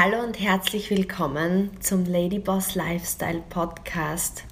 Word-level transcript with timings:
Hallo 0.00 0.22
und 0.22 0.38
herzlich 0.38 0.90
willkommen 0.90 1.70
zum 1.80 2.04
Ladyboss 2.04 2.76
Lifestyle 2.76 3.42
Podcast. 3.50 4.44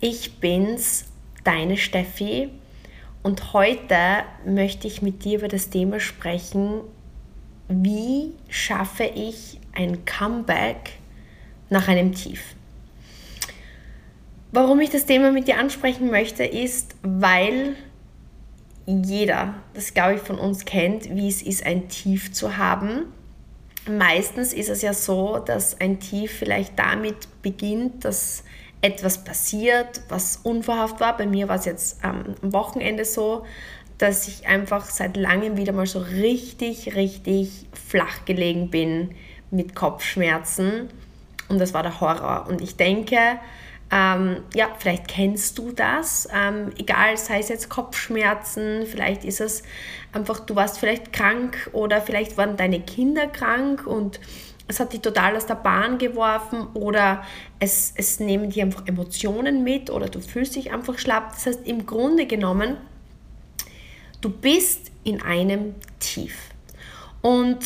Ich 0.00 0.40
bin's, 0.40 1.04
deine 1.44 1.76
Steffi, 1.76 2.48
und 3.22 3.52
heute 3.52 3.98
möchte 4.46 4.86
ich 4.86 5.02
mit 5.02 5.26
dir 5.26 5.40
über 5.40 5.48
das 5.48 5.68
Thema 5.68 6.00
sprechen, 6.00 6.80
wie 7.68 8.32
schaffe 8.48 9.04
ich 9.04 9.60
ein 9.74 10.06
Comeback 10.06 10.92
nach 11.68 11.86
einem 11.88 12.14
Tief. 12.14 12.54
Warum 14.52 14.80
ich 14.80 14.88
das 14.88 15.04
Thema 15.04 15.32
mit 15.32 15.48
dir 15.48 15.58
ansprechen 15.58 16.10
möchte, 16.10 16.44
ist, 16.44 16.96
weil 17.02 17.76
jeder, 18.86 19.52
das 19.74 19.92
glaube 19.92 20.14
ich 20.14 20.22
von 20.22 20.38
uns 20.38 20.64
kennt, 20.64 21.14
wie 21.14 21.28
es 21.28 21.42
ist, 21.42 21.66
ein 21.66 21.90
Tief 21.90 22.32
zu 22.32 22.56
haben 22.56 23.04
meistens 23.86 24.52
ist 24.52 24.68
es 24.68 24.82
ja 24.82 24.92
so, 24.92 25.38
dass 25.38 25.80
ein 25.80 26.00
Tief 26.00 26.32
vielleicht 26.32 26.78
damit 26.78 27.28
beginnt, 27.42 28.04
dass 28.04 28.44
etwas 28.80 29.24
passiert, 29.24 30.02
was 30.08 30.38
unverhofft 30.42 31.00
war. 31.00 31.16
Bei 31.16 31.26
mir 31.26 31.48
war 31.48 31.56
es 31.56 31.64
jetzt 31.64 31.98
ähm, 32.04 32.34
am 32.42 32.52
Wochenende 32.52 33.04
so, 33.04 33.44
dass 33.98 34.28
ich 34.28 34.46
einfach 34.46 34.84
seit 34.84 35.16
langem 35.16 35.56
wieder 35.56 35.72
mal 35.72 35.86
so 35.86 35.98
richtig, 35.98 36.94
richtig 36.94 37.66
flach 37.72 38.24
gelegen 38.24 38.70
bin 38.70 39.10
mit 39.50 39.74
Kopfschmerzen. 39.74 40.88
Und 41.48 41.58
das 41.58 41.74
war 41.74 41.82
der 41.82 42.00
Horror. 42.00 42.46
Und 42.48 42.60
ich 42.60 42.76
denke, 42.76 43.18
ähm, 43.90 44.42
ja, 44.54 44.68
vielleicht 44.78 45.08
kennst 45.08 45.58
du 45.58 45.72
das. 45.72 46.28
Ähm, 46.34 46.72
egal, 46.78 47.16
sei 47.16 47.40
es 47.40 47.48
jetzt 47.48 47.68
Kopfschmerzen, 47.68 48.86
vielleicht 48.86 49.24
ist 49.24 49.40
es 49.40 49.62
einfach, 50.12 50.40
du 50.40 50.54
warst 50.56 50.78
vielleicht 50.78 51.12
krank 51.12 51.70
oder 51.72 52.02
vielleicht 52.02 52.36
waren 52.36 52.56
deine 52.56 52.80
Kinder 52.80 53.26
krank 53.26 53.86
und 53.86 54.20
es 54.68 54.80
hat 54.80 54.92
dich 54.92 55.00
total 55.00 55.34
aus 55.34 55.46
der 55.46 55.54
Bahn 55.54 55.96
geworfen 55.96 56.66
oder 56.74 57.24
es, 57.58 57.94
es 57.96 58.20
nehmen 58.20 58.50
dir 58.50 58.64
einfach 58.64 58.86
Emotionen 58.86 59.64
mit 59.64 59.88
oder 59.88 60.08
du 60.08 60.20
fühlst 60.20 60.56
dich 60.56 60.70
einfach 60.72 60.98
schlapp. 60.98 61.30
Das 61.30 61.46
heißt, 61.46 61.66
im 61.66 61.86
Grunde 61.86 62.26
genommen, 62.26 62.76
du 64.20 64.28
bist 64.28 64.92
in 65.04 65.22
einem 65.22 65.74
Tief. 65.98 66.36
Und 67.22 67.58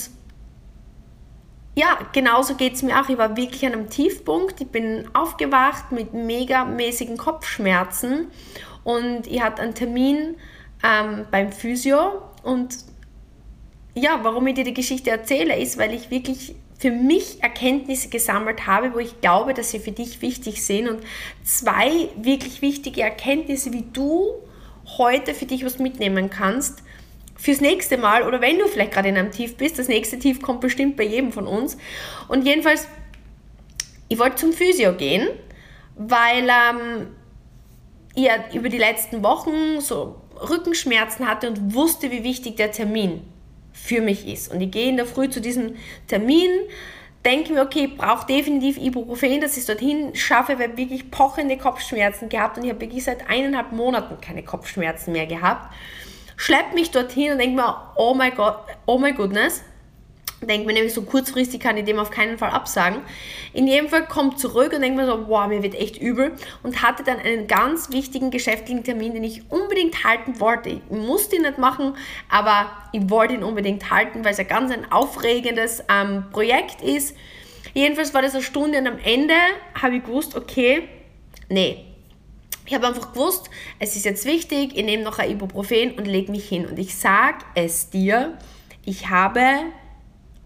ja, 1.75 1.98
genauso 2.12 2.55
geht 2.55 2.75
es 2.75 2.83
mir 2.83 3.01
auch. 3.01 3.09
Ich 3.09 3.17
war 3.17 3.37
wirklich 3.37 3.65
an 3.65 3.73
einem 3.73 3.89
Tiefpunkt. 3.89 4.61
Ich 4.61 4.69
bin 4.69 5.09
aufgewacht 5.15 5.91
mit 5.91 6.12
megamäßigen 6.12 7.17
Kopfschmerzen 7.17 8.27
und 8.84 9.27
ich 9.27 9.41
hatte 9.41 9.62
einen 9.62 9.75
Termin 9.75 10.37
ähm, 10.83 11.27
beim 11.31 11.51
Physio. 11.51 12.23
Und 12.42 12.77
ja, 13.95 14.20
warum 14.23 14.47
ich 14.47 14.55
dir 14.55 14.64
die 14.64 14.75
Geschichte 14.75 15.11
erzähle, 15.11 15.59
ist, 15.59 15.79
weil 15.79 15.95
ich 15.95 16.11
wirklich 16.11 16.55
für 16.79 16.91
mich 16.91 17.42
Erkenntnisse 17.42 18.09
gesammelt 18.09 18.67
habe, 18.67 18.92
wo 18.92 18.98
ich 18.98 19.20
glaube, 19.20 19.55
dass 19.55 19.70
sie 19.70 19.79
für 19.79 19.92
dich 19.92 20.20
wichtig 20.20 20.64
sind. 20.64 20.89
Und 20.89 21.01
zwei 21.45 22.09
wirklich 22.17 22.61
wichtige 22.61 23.03
Erkenntnisse, 23.03 23.73
wie 23.73 23.84
du 23.92 24.34
heute 24.98 25.33
für 25.33 25.47
dich 25.47 25.64
was 25.64 25.79
mitnehmen 25.79 26.29
kannst, 26.29 26.83
fürs 27.43 27.61
nächste 27.61 27.98
Mal 27.98 28.23
oder 28.23 28.41
wenn 28.41 28.57
du 28.57 28.69
vielleicht 28.69 28.93
gerade 28.93 29.09
in 29.09 29.17
einem 29.17 29.33
Tief 29.33 29.57
bist, 29.57 29.77
das 29.77 29.89
nächste 29.89 30.17
Tief 30.17 30.41
kommt 30.41 30.61
bestimmt 30.61 30.97
bei 30.97 31.03
jedem 31.03 31.33
von 31.33 31.48
uns. 31.48 31.77
Und 32.29 32.47
jedenfalls, 32.47 32.87
ich 34.09 34.17
wollte 34.21 34.37
zum 34.37 34.53
Physio 34.53 34.93
gehen, 34.93 35.27
weil 35.97 36.48
ähm, 36.48 37.09
ich 38.15 38.29
über 38.55 38.69
die 38.69 38.79
letzten 38.79 39.25
Wochen 39.25 39.81
so 39.81 40.20
Rückenschmerzen 40.41 41.27
hatte 41.27 41.48
und 41.48 41.75
wusste, 41.75 42.13
wie 42.13 42.23
wichtig 42.23 42.57
der 42.59 42.70
Termin 42.70 43.23
für 43.73 44.03
mich 44.03 44.29
ist. 44.29 44.53
Und 44.53 44.61
ich 44.61 44.70
gehe 44.70 44.89
in 44.89 44.97
der 44.97 45.07
Früh 45.07 45.29
zu 45.29 45.41
diesem 45.41 45.75
Termin, 46.07 46.48
denke 47.25 47.55
mir, 47.55 47.63
okay, 47.63 47.89
ich 47.91 47.97
brauche 47.97 48.25
definitiv 48.25 48.79
Ibuprofen, 48.79 49.41
dass 49.41 49.55
ich 49.55 49.63
es 49.63 49.67
dorthin 49.67 50.15
schaffe, 50.15 50.61
weil 50.61 50.70
ich 50.70 50.77
wirklich 50.77 51.11
pochende 51.11 51.59
Kopfschmerzen 51.59 52.29
gehabt 52.29 52.57
und 52.57 52.63
ich 52.63 52.70
habe 52.70 52.81
wirklich 52.81 53.02
seit 53.02 53.29
eineinhalb 53.29 53.73
Monaten 53.73 54.20
keine 54.20 54.45
Kopfschmerzen 54.45 55.11
mehr 55.11 55.27
gehabt 55.27 55.75
schleppt 56.37 56.75
mich 56.75 56.91
dorthin 56.91 57.33
und 57.33 57.39
denkt 57.39 57.57
mir, 57.57 57.93
oh 57.97 58.15
my 58.15 58.31
God, 58.31 58.55
oh 58.87 58.98
my 58.98 59.13
goodness. 59.13 59.63
Denkt 60.47 60.67
mir 60.67 60.73
nämlich 60.73 60.93
so 60.93 61.03
kurzfristig 61.03 61.61
kann 61.61 61.77
ich 61.77 61.85
dem 61.85 62.01
auf 62.01 62.11
keinen 62.11 62.37
Fall 62.37 62.51
absagen. 62.51 63.03
In 63.53 63.69
jedem 63.69 63.89
Fall 63.89 64.07
kommt 64.07 64.41
zurück 64.41 64.73
und 64.73 64.83
denkt 64.83 64.97
mir 64.97 65.07
so, 65.07 65.29
wow, 65.29 65.47
mir 65.47 65.63
wird 65.63 65.77
echt 65.77 66.01
übel 66.01 66.33
und 66.65 66.83
hatte 66.83 67.05
dann 67.05 67.20
einen 67.20 67.47
ganz 67.47 67.93
wichtigen 67.93 68.33
geschäftlichen 68.33 68.83
Termin, 68.83 69.15
den 69.15 69.23
ich 69.23 69.51
unbedingt 69.51 70.03
halten 70.03 70.41
wollte. 70.41 70.70
Ich 70.70 70.81
musste 70.91 71.37
ihn 71.37 71.43
nicht 71.43 71.59
machen, 71.59 71.97
aber 72.29 72.73
ich 72.91 73.09
wollte 73.09 73.35
ihn 73.35 73.45
unbedingt 73.45 73.91
halten, 73.91 74.25
weil 74.25 74.33
es 74.33 74.41
ein 74.41 74.49
ganz 74.49 74.73
ein 74.73 74.91
aufregendes 74.91 75.85
ähm, 75.89 76.25
Projekt 76.33 76.83
ist. 76.83 77.17
Jedenfalls 77.73 78.13
war 78.13 78.23
das 78.23 78.35
eine 78.35 78.43
Stunde 78.43 78.79
und 78.79 78.87
am 78.89 78.99
Ende 78.99 79.35
habe 79.81 79.97
ich 79.97 80.05
gewusst, 80.05 80.37
okay, 80.37 80.89
nee, 81.49 81.92
ich 82.64 82.74
habe 82.74 82.86
einfach 82.86 83.12
gewusst, 83.12 83.50
es 83.78 83.96
ist 83.96 84.05
jetzt 84.05 84.24
wichtig, 84.24 84.77
ich 84.77 84.84
nehme 84.84 85.02
noch 85.02 85.18
ein 85.18 85.30
Ibuprofen 85.30 85.92
und 85.92 86.06
lege 86.06 86.30
mich 86.30 86.48
hin. 86.48 86.67
Und 86.67 86.78
ich 86.78 86.96
sage 86.96 87.45
es 87.55 87.90
dir, 87.90 88.39
ich 88.84 89.08
habe 89.08 89.42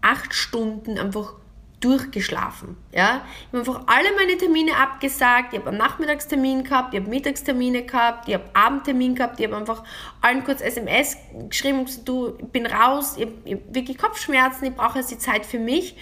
acht 0.01 0.33
Stunden 0.33 0.97
einfach 0.97 1.33
durchgeschlafen. 1.79 2.75
Ja? 2.91 3.21
Ich 3.39 3.47
habe 3.47 3.59
einfach 3.59 3.83
alle 3.85 4.15
meine 4.15 4.37
Termine 4.37 4.75
abgesagt. 4.75 5.53
Ich 5.53 5.59
habe 5.59 5.69
einen 5.69 5.77
Nachmittagstermin 5.77 6.63
gehabt, 6.63 6.93
ich 6.93 6.99
habe 6.99 7.09
Mittagstermine 7.09 7.83
gehabt, 7.83 8.27
ich 8.27 8.33
habe 8.33 8.45
Abendtermin 8.53 9.13
gehabt, 9.13 9.39
ich 9.39 9.45
habe 9.45 9.57
einfach 9.57 9.83
allen 10.21 10.43
kurz 10.43 10.61
SMS 10.61 11.17
geschrieben 11.49 11.79
und 11.79 11.85
gesagt, 11.85 12.09
du, 12.09 12.35
ich 12.39 12.47
bin 12.47 12.65
raus, 12.65 13.15
ich 13.17 13.25
habe, 13.25 13.33
ich 13.45 13.53
habe 13.53 13.75
wirklich 13.75 13.97
Kopfschmerzen, 13.97 14.65
ich 14.65 14.75
brauche 14.75 14.97
jetzt 14.97 15.11
die 15.11 15.19
Zeit 15.19 15.45
für 15.45 15.59
mich. 15.59 15.95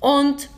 Und 0.00 0.50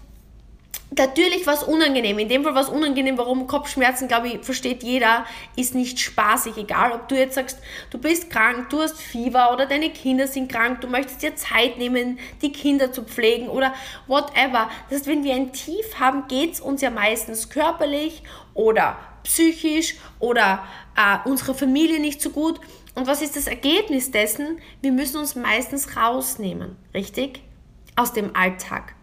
Natürlich 0.96 1.46
war 1.46 1.54
es 1.54 1.62
unangenehm. 1.62 2.18
In 2.18 2.28
dem 2.28 2.44
Fall 2.44 2.54
war 2.54 2.62
es 2.62 2.70
unangenehm, 2.70 3.18
warum 3.18 3.46
Kopfschmerzen, 3.46 4.08
glaube 4.08 4.28
ich, 4.28 4.40
versteht 4.40 4.82
jeder, 4.82 5.26
ist 5.54 5.74
nicht 5.74 6.00
spaßig. 6.00 6.56
Egal, 6.56 6.92
ob 6.92 7.08
du 7.08 7.16
jetzt 7.16 7.34
sagst, 7.34 7.58
du 7.90 7.98
bist 7.98 8.30
krank, 8.30 8.70
du 8.70 8.80
hast 8.80 8.98
Fieber 8.98 9.52
oder 9.52 9.66
deine 9.66 9.90
Kinder 9.90 10.26
sind 10.26 10.50
krank, 10.50 10.80
du 10.80 10.88
möchtest 10.88 11.22
dir 11.22 11.36
Zeit 11.36 11.76
nehmen, 11.76 12.18
die 12.40 12.52
Kinder 12.52 12.90
zu 12.90 13.02
pflegen 13.02 13.48
oder 13.48 13.74
whatever. 14.06 14.70
Das 14.88 15.00
heißt, 15.00 15.06
wenn 15.08 15.24
wir 15.24 15.34
ein 15.34 15.52
Tief 15.52 16.00
haben, 16.00 16.26
geht 16.26 16.54
es 16.54 16.60
uns 16.60 16.80
ja 16.80 16.90
meistens 16.90 17.50
körperlich 17.50 18.22
oder 18.54 18.96
psychisch 19.24 19.96
oder 20.20 20.64
äh, 20.96 21.28
unserer 21.28 21.54
Familie 21.54 22.00
nicht 22.00 22.22
so 22.22 22.30
gut. 22.30 22.60
Und 22.94 23.06
was 23.06 23.20
ist 23.20 23.36
das 23.36 23.46
Ergebnis 23.46 24.10
dessen? 24.10 24.58
Wir 24.80 24.92
müssen 24.92 25.18
uns 25.18 25.36
meistens 25.36 25.96
rausnehmen, 25.96 26.76
richtig? 26.94 27.42
Aus 27.94 28.14
dem 28.14 28.34
Alltag. 28.34 28.94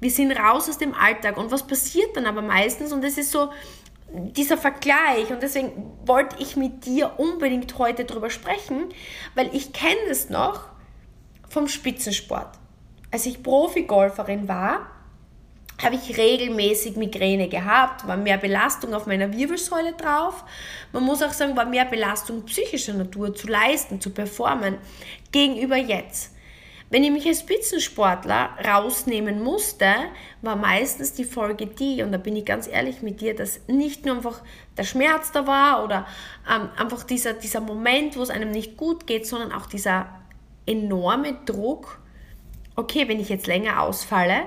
Wir 0.00 0.10
sind 0.10 0.32
raus 0.32 0.68
aus 0.68 0.78
dem 0.78 0.94
Alltag. 0.94 1.36
Und 1.36 1.50
was 1.50 1.66
passiert 1.66 2.16
dann 2.16 2.26
aber 2.26 2.42
meistens? 2.42 2.92
Und 2.92 3.02
das 3.02 3.18
ist 3.18 3.30
so 3.30 3.50
dieser 4.12 4.56
Vergleich. 4.56 5.30
Und 5.30 5.42
deswegen 5.42 5.92
wollte 6.04 6.36
ich 6.38 6.56
mit 6.56 6.86
dir 6.86 7.18
unbedingt 7.18 7.78
heute 7.78 8.04
darüber 8.04 8.30
sprechen, 8.30 8.86
weil 9.34 9.54
ich 9.54 9.72
kenne 9.72 10.10
es 10.10 10.30
noch 10.30 10.68
vom 11.48 11.68
Spitzensport. 11.68 12.58
Als 13.10 13.26
ich 13.26 13.42
Profigolferin 13.42 14.48
war, 14.48 14.90
habe 15.82 15.96
ich 15.96 16.16
regelmäßig 16.16 16.96
Migräne 16.96 17.48
gehabt, 17.48 18.06
war 18.06 18.16
mehr 18.16 18.38
Belastung 18.38 18.94
auf 18.94 19.06
meiner 19.06 19.32
Wirbelsäule 19.32 19.92
drauf. 19.92 20.44
Man 20.92 21.02
muss 21.02 21.22
auch 21.22 21.32
sagen, 21.32 21.56
war 21.56 21.66
mehr 21.66 21.84
Belastung 21.84 22.44
psychischer 22.44 22.94
Natur 22.94 23.34
zu 23.34 23.48
leisten, 23.48 24.00
zu 24.00 24.10
performen, 24.10 24.78
gegenüber 25.32 25.76
jetzt. 25.76 26.33
Wenn 26.94 27.02
ich 27.02 27.10
mich 27.10 27.26
als 27.26 27.40
Spitzensportler 27.40 28.50
rausnehmen 28.64 29.42
musste, 29.42 29.92
war 30.42 30.54
meistens 30.54 31.12
die 31.12 31.24
Folge 31.24 31.66
die, 31.66 32.04
und 32.04 32.12
da 32.12 32.18
bin 32.18 32.36
ich 32.36 32.44
ganz 32.44 32.68
ehrlich 32.68 33.02
mit 33.02 33.20
dir, 33.20 33.34
dass 33.34 33.66
nicht 33.66 34.06
nur 34.06 34.14
einfach 34.14 34.42
der 34.76 34.84
Schmerz 34.84 35.32
da 35.32 35.44
war 35.44 35.82
oder 35.82 36.06
ähm, 36.48 36.68
einfach 36.76 37.02
dieser, 37.02 37.32
dieser 37.32 37.60
Moment, 37.60 38.16
wo 38.16 38.22
es 38.22 38.30
einem 38.30 38.52
nicht 38.52 38.76
gut 38.76 39.08
geht, 39.08 39.26
sondern 39.26 39.50
auch 39.50 39.66
dieser 39.66 40.06
enorme 40.66 41.36
Druck, 41.46 41.98
okay, 42.76 43.08
wenn 43.08 43.18
ich 43.18 43.28
jetzt 43.28 43.48
länger 43.48 43.82
ausfalle, 43.82 44.42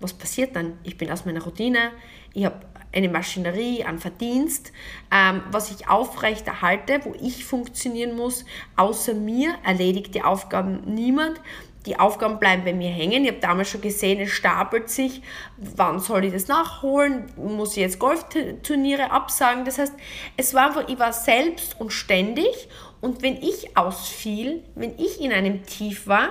was 0.00 0.12
passiert 0.12 0.56
dann? 0.56 0.78
Ich 0.82 0.98
bin 0.98 1.08
aus 1.08 1.24
meiner 1.24 1.44
Routine, 1.44 1.92
ich 2.34 2.44
habe 2.44 2.62
eine 2.92 3.10
Maschinerie 3.10 3.84
an 3.84 4.00
Verdienst, 4.00 4.72
ähm, 5.12 5.42
was 5.52 5.70
ich 5.70 5.88
aufrechterhalte, 5.88 7.00
wo 7.04 7.14
ich 7.22 7.44
funktionieren 7.44 8.16
muss. 8.16 8.44
Außer 8.76 9.14
mir 9.14 9.54
erledigt 9.64 10.16
die 10.16 10.22
Aufgaben 10.22 10.82
niemand 10.92 11.40
die 11.86 11.98
Aufgaben 11.98 12.38
bleiben 12.38 12.64
bei 12.64 12.72
mir 12.72 12.90
hängen. 12.90 13.24
Ich 13.24 13.30
habe 13.30 13.40
damals 13.40 13.70
schon 13.70 13.80
gesehen, 13.80 14.20
es 14.20 14.30
stapelt 14.30 14.88
sich. 14.88 15.22
Wann 15.56 15.98
soll 15.98 16.24
ich 16.24 16.32
das 16.32 16.48
nachholen? 16.48 17.26
Muss 17.36 17.72
ich 17.72 17.82
jetzt 17.82 17.98
Golfturniere 17.98 19.10
absagen? 19.10 19.64
Das 19.64 19.78
heißt, 19.78 19.94
es 20.36 20.54
war 20.54 20.66
einfach, 20.68 20.88
ich 20.88 20.98
war 20.98 21.12
selbst 21.12 21.80
und 21.80 21.92
ständig. 21.92 22.68
Und 23.00 23.22
wenn 23.22 23.36
ich 23.36 23.76
ausfiel, 23.76 24.62
wenn 24.74 24.98
ich 24.98 25.20
in 25.20 25.32
einem 25.32 25.66
Tief 25.66 26.06
war, 26.06 26.28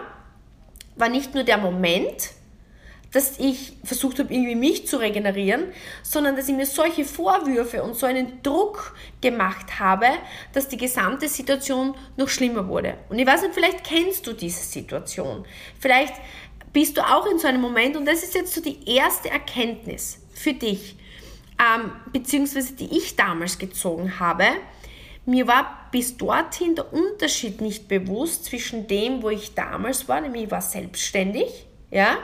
war 0.96 1.10
nicht 1.10 1.34
nur 1.34 1.44
der 1.44 1.58
Moment, 1.58 2.32
dass 3.12 3.40
ich 3.40 3.74
versucht 3.84 4.20
habe, 4.20 4.34
irgendwie 4.34 4.56
mich 4.56 4.88
zu 4.88 4.98
regenerieren, 4.98 5.66
sondern 6.02 6.36
dass 6.36 6.48
ich 6.48 6.56
mir 6.56 6.66
solche 6.66 7.04
Vorwürfe 7.04 7.84
und 7.84 7.96
so 7.96 8.06
einen 8.06 8.42
Druck 8.42 8.96
gemacht 9.20 9.80
habe, 9.80 10.08
dass 10.54 10.70
die 10.70 10.78
gesamte 10.78 11.28
Situation 11.28 11.96
noch 12.16 12.30
schlimmer 12.30 12.68
wurde. 12.68 12.98
Und 13.10 13.20
ich 13.20 13.28
weiß 13.28 13.42
nicht, 13.42 13.54
vielleicht 13.54 13.84
kennst 13.84 14.28
du 14.28 14.34
diese 14.34 14.64
Situation. 14.64 15.46
Vielleicht 15.80 16.14
bist 16.72 16.98
du 16.98 17.02
auch 17.02 17.26
in 17.26 17.38
so 17.38 17.48
einem 17.48 17.62
Moment, 17.62 17.98
und 17.98 18.06
das 18.06 18.24
ist 18.24 18.34
jetzt 18.34 18.54
so 18.54 18.62
die 18.62 18.78
erste 18.90 19.30
Erkenntnis 19.30 20.20
für 20.34 20.54
dich, 20.54 20.96
ähm, 21.60 21.92
beziehungsweise 22.14 22.74
die 22.74 22.98
ich 22.98 23.16
damals 23.18 23.58
gezogen 23.58 24.20
habe. 24.20 24.46
Mir 25.26 25.48
war 25.48 25.90
bis 25.92 26.18
dorthin 26.18 26.76
der 26.76 26.92
Unterschied 26.94 27.62
nicht 27.62 27.88
bewusst 27.88 28.46
zwischen 28.46 28.88
dem, 28.88 29.22
wo 29.22 29.30
ich 29.30 29.54
damals 29.54 30.08
war, 30.08 30.22
nämlich 30.22 30.46
ich 30.46 30.52
war 30.52 30.62
selbstständig, 30.62 31.68
ja, 31.92 32.18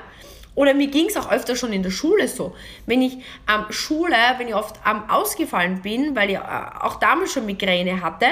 oder 0.57 0.73
mir 0.73 0.87
ging 0.87 1.05
es 1.05 1.15
auch 1.15 1.31
öfter 1.31 1.55
schon 1.55 1.71
in 1.71 1.83
der 1.83 1.91
Schule 1.91 2.27
so. 2.27 2.55
Wenn 2.87 3.03
ich 3.03 3.19
am 3.45 3.65
ähm, 3.65 3.71
Schule, 3.71 4.15
wenn 4.39 4.47
ich 4.47 4.55
oft 4.55 4.75
ähm, 4.89 5.03
ausgefallen 5.07 5.83
bin, 5.83 6.15
weil 6.15 6.31
ich 6.31 6.35
äh, 6.35 6.39
auch 6.39 6.95
damals 6.95 7.31
schon 7.31 7.45
Migräne 7.45 8.01
hatte, 8.01 8.25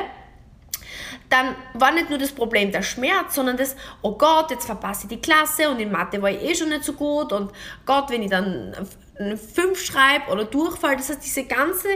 dann 1.30 1.56
war 1.75 1.92
nicht 1.92 2.10
nur 2.10 2.18
das 2.18 2.31
Problem 2.31 2.72
der 2.72 2.81
Schmerz, 2.81 3.36
sondern 3.36 3.57
das, 3.57 3.75
oh 4.01 4.13
Gott, 4.13 4.50
jetzt 4.50 4.66
verpasse 4.66 5.04
ich 5.04 5.10
die 5.10 5.22
Klasse 5.22 5.69
und 5.69 5.80
in 5.80 5.92
Mathe 5.92 6.19
war 6.19 6.31
ich 6.31 6.42
eh 6.42 6.56
schon 6.56 6.69
nicht 6.69 6.83
so 6.83 6.94
gut 6.94 7.31
und 7.31 7.51
Gott, 7.86 8.10
wenn 8.10 8.24
ich 8.24 8.31
dann 8.31 8.75
5 9.18 9.80
schreibe 9.80 10.31
oder 10.31 10.45
durchfall, 10.45 10.95
das 10.95 11.10
heißt, 11.10 11.24
diese 11.24 11.44
ganze 11.44 11.89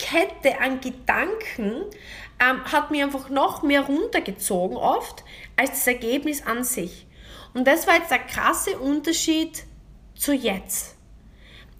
Kette 0.00 0.60
an 0.60 0.80
Gedanken 0.80 1.82
ähm, 2.40 2.64
hat 2.64 2.90
mir 2.90 3.04
einfach 3.04 3.28
noch 3.28 3.62
mehr 3.62 3.82
runtergezogen 3.82 4.76
oft 4.76 5.22
als 5.56 5.70
das 5.70 5.86
Ergebnis 5.86 6.44
an 6.44 6.64
sich. 6.64 7.06
Und 7.54 7.68
das 7.68 7.86
war 7.86 7.94
jetzt 7.94 8.10
der 8.10 8.18
krasse 8.18 8.76
Unterschied 8.78 9.62
zu 10.16 10.34
jetzt. 10.34 10.96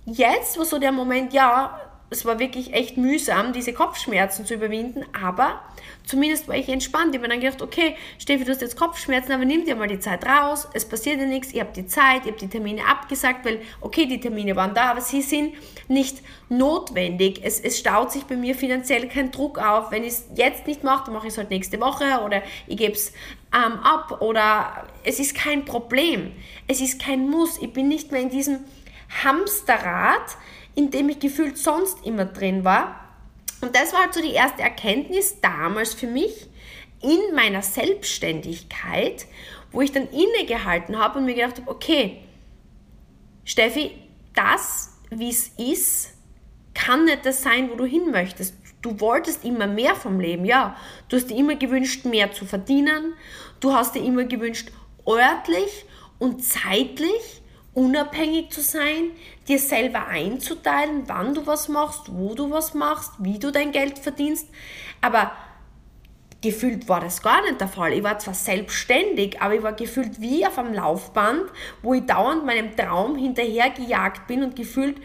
Jetzt 0.05 0.59
war 0.59 0.65
so 0.65 0.79
der 0.79 0.93
Moment, 0.93 1.33
ja, 1.33 1.81
es 2.09 2.25
war 2.25 2.39
wirklich 2.39 2.73
echt 2.73 2.97
mühsam, 2.97 3.53
diese 3.53 3.73
Kopfschmerzen 3.73 4.47
zu 4.47 4.55
überwinden, 4.55 5.05
aber 5.21 5.61
zumindest 6.05 6.47
war 6.47 6.55
ich 6.55 6.69
entspannt. 6.69 7.13
Ich 7.15 7.21
habe 7.21 7.29
dann 7.29 7.41
gedacht, 7.41 7.63
okay, 7.63 7.97
Steffi, 8.19 8.45
du 8.45 8.53
hast 8.53 8.61
jetzt 8.61 8.77
Kopfschmerzen, 8.77 9.33
aber 9.33 9.45
nimm 9.45 9.65
dir 9.65 9.75
mal 9.75 9.89
die 9.89 9.99
Zeit 9.99 10.25
raus, 10.25 10.69
es 10.73 10.85
passiert 10.85 11.19
ja 11.19 11.27
nichts, 11.27 11.53
ihr 11.53 11.63
habt 11.63 11.77
die 11.77 11.87
Zeit, 11.87 12.25
ihr 12.25 12.31
habt 12.31 12.41
die 12.41 12.49
Termine 12.49 12.87
abgesagt, 12.87 13.45
weil, 13.45 13.61
okay, 13.81 14.07
die 14.07 14.21
Termine 14.21 14.55
waren 14.55 14.73
da, 14.75 14.93
aber 14.93 15.01
sie 15.01 15.21
sind 15.21 15.55
nicht 15.89 16.19
notwendig. 16.49 17.41
Es, 17.43 17.59
es 17.59 17.79
staut 17.79 18.13
sich 18.13 18.23
bei 18.25 18.37
mir 18.37 18.55
finanziell 18.55 19.09
kein 19.09 19.33
Druck 19.33 19.59
auf. 19.59 19.91
Wenn 19.91 20.05
ich 20.05 20.11
es 20.11 20.29
jetzt 20.37 20.69
nicht 20.69 20.85
mache, 20.85 21.07
dann 21.07 21.15
mache 21.15 21.27
ich 21.27 21.33
es 21.33 21.39
halt 21.39 21.51
nächste 21.51 21.81
Woche 21.81 22.23
oder 22.25 22.43
ich 22.69 22.77
gebe 22.77 22.93
es 22.93 23.13
ähm, 23.57 23.79
ab 23.81 24.21
oder 24.21 24.87
es 25.05 25.19
ist 25.19 25.35
kein 25.35 25.65
Problem. 25.65 26.33
Es 26.67 26.81
ist 26.81 27.01
kein 27.01 27.29
Muss. 27.31 27.59
Ich 27.63 27.73
bin 27.73 27.89
nicht 27.89 28.13
mehr 28.13 28.21
in 28.21 28.31
diesem 28.31 28.61
Hamsterrad, 29.25 30.37
in 30.75 30.91
dem 30.91 31.09
ich 31.09 31.19
gefühlt 31.21 31.57
sonst 31.57 32.05
immer 32.05 32.27
drin 32.27 32.65
war. 32.65 33.01
Und 33.63 33.75
das 33.75 33.93
war 33.93 34.03
halt 34.03 34.15
so 34.15 34.21
die 34.21 34.33
erste 34.33 34.63
Erkenntnis 34.63 35.41
damals 35.41 35.95
für 35.95 36.07
mich 36.07 36.49
in 37.03 37.35
meiner 37.35 37.63
Selbstständigkeit, 37.63 39.27
wo 39.73 39.81
ich 39.81 39.93
dann 39.93 40.09
innegehalten 40.09 40.99
habe 40.99 41.19
und 41.19 41.25
mir 41.25 41.35
gedacht 41.35 41.61
habe, 41.61 41.71
okay, 41.71 42.19
Steffi, 43.45 43.93
das, 44.35 44.99
wie 45.11 45.31
es 45.31 45.49
ist, 45.57 46.15
kann 46.75 47.07
nicht 47.07 47.25
das 47.25 47.43
sein, 47.43 47.71
wo 47.71 47.77
du 47.77 47.85
hin 47.85 48.11
möchtest. 48.11 48.55
Du 48.83 49.01
wolltest 49.01 49.45
immer 49.45 49.67
mehr 49.67 49.95
vom 49.95 50.21
Leben, 50.21 50.45
ja. 50.45 50.77
Du 51.09 51.17
hast 51.17 51.31
dir 51.31 51.37
immer 51.37 51.57
gewünscht, 51.57 52.05
mehr 52.05 52.33
zu 52.33 52.45
verdienen. 52.45 53.15
Du 53.61 53.73
hast 53.73 53.95
dir 53.95 54.03
immer 54.03 54.25
gewünscht, 54.25 54.71
örtlich 55.07 55.85
und 56.19 56.43
zeitlich 56.45 57.43
unabhängig 57.77 58.51
zu 58.51 58.63
sein, 58.63 59.11
dir 59.49 59.59
selber 59.59 60.07
einzuteilen, 60.07 61.03
wann 61.07 61.35
du 61.35 61.47
was 61.47 61.69
machst, 61.69 62.05
wo 62.09 62.35
du 62.35 62.51
was 62.51 62.73
machst, 62.73 63.13
wie 63.19 63.39
du 63.39 63.53
dein 63.53 63.71
Geld 63.71 63.99
verdienst. 63.99 64.49
Aber 65.03 65.33
gefühlt 66.41 66.89
war 66.89 67.01
das 67.01 67.23
gar 67.23 67.43
nicht 67.43 67.61
der 67.61 67.69
Fall. 67.69 67.93
Ich 67.93 68.03
war 68.03 68.19
zwar 68.19 68.33
selbstständig, 68.33 69.43
aber 69.43 69.57
ich 69.57 69.63
war 69.63 69.75
gefühlt 69.75 70.21
wie 70.23 70.47
auf 70.47 70.59
einem 70.59 70.73
Laufband, 70.73 71.43
wo 71.83 71.93
ich 71.93 72.07
dauernd 72.07 72.47
meinem 72.47 72.75
Traum 72.75 73.17
hinterhergejagt 73.17 74.27
bin 74.27 74.43
und 74.43 74.57
gefühlt 74.57 74.97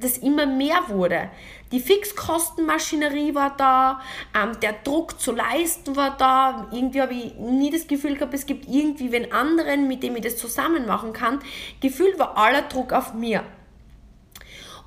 das 0.00 0.18
immer 0.18 0.46
mehr 0.46 0.88
wurde. 0.88 1.30
Die 1.72 1.80
Fixkostenmaschinerie 1.80 3.34
war 3.34 3.56
da, 3.56 4.00
ähm, 4.34 4.58
der 4.60 4.72
Druck 4.84 5.20
zu 5.20 5.32
leisten 5.32 5.96
war 5.96 6.16
da. 6.16 6.68
Irgendwie 6.72 7.02
habe 7.02 7.14
ich 7.14 7.34
nie 7.34 7.70
das 7.70 7.86
Gefühl 7.86 8.14
gehabt, 8.14 8.34
es 8.34 8.46
gibt 8.46 8.68
irgendwie 8.68 9.12
wen 9.12 9.32
anderen, 9.32 9.88
mit 9.88 10.02
dem 10.02 10.16
ich 10.16 10.22
das 10.22 10.36
zusammen 10.36 10.86
machen 10.86 11.12
kann. 11.12 11.40
Gefühlt 11.80 12.18
war 12.18 12.36
aller 12.36 12.62
Druck 12.62 12.92
auf 12.92 13.12
mir. 13.14 13.44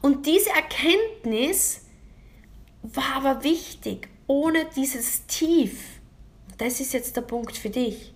Und 0.02 0.26
diese 0.26 0.50
Erkenntnis 0.50 1.86
war 2.82 3.18
aber 3.18 3.44
wichtig. 3.44 4.10
Ohne 4.26 4.66
dieses 4.76 5.28
Tief, 5.28 6.00
das 6.58 6.80
ist 6.80 6.94
jetzt 6.94 7.16
der 7.16 7.22
Punkt 7.22 7.58
für 7.58 7.70
dich, 7.70 8.14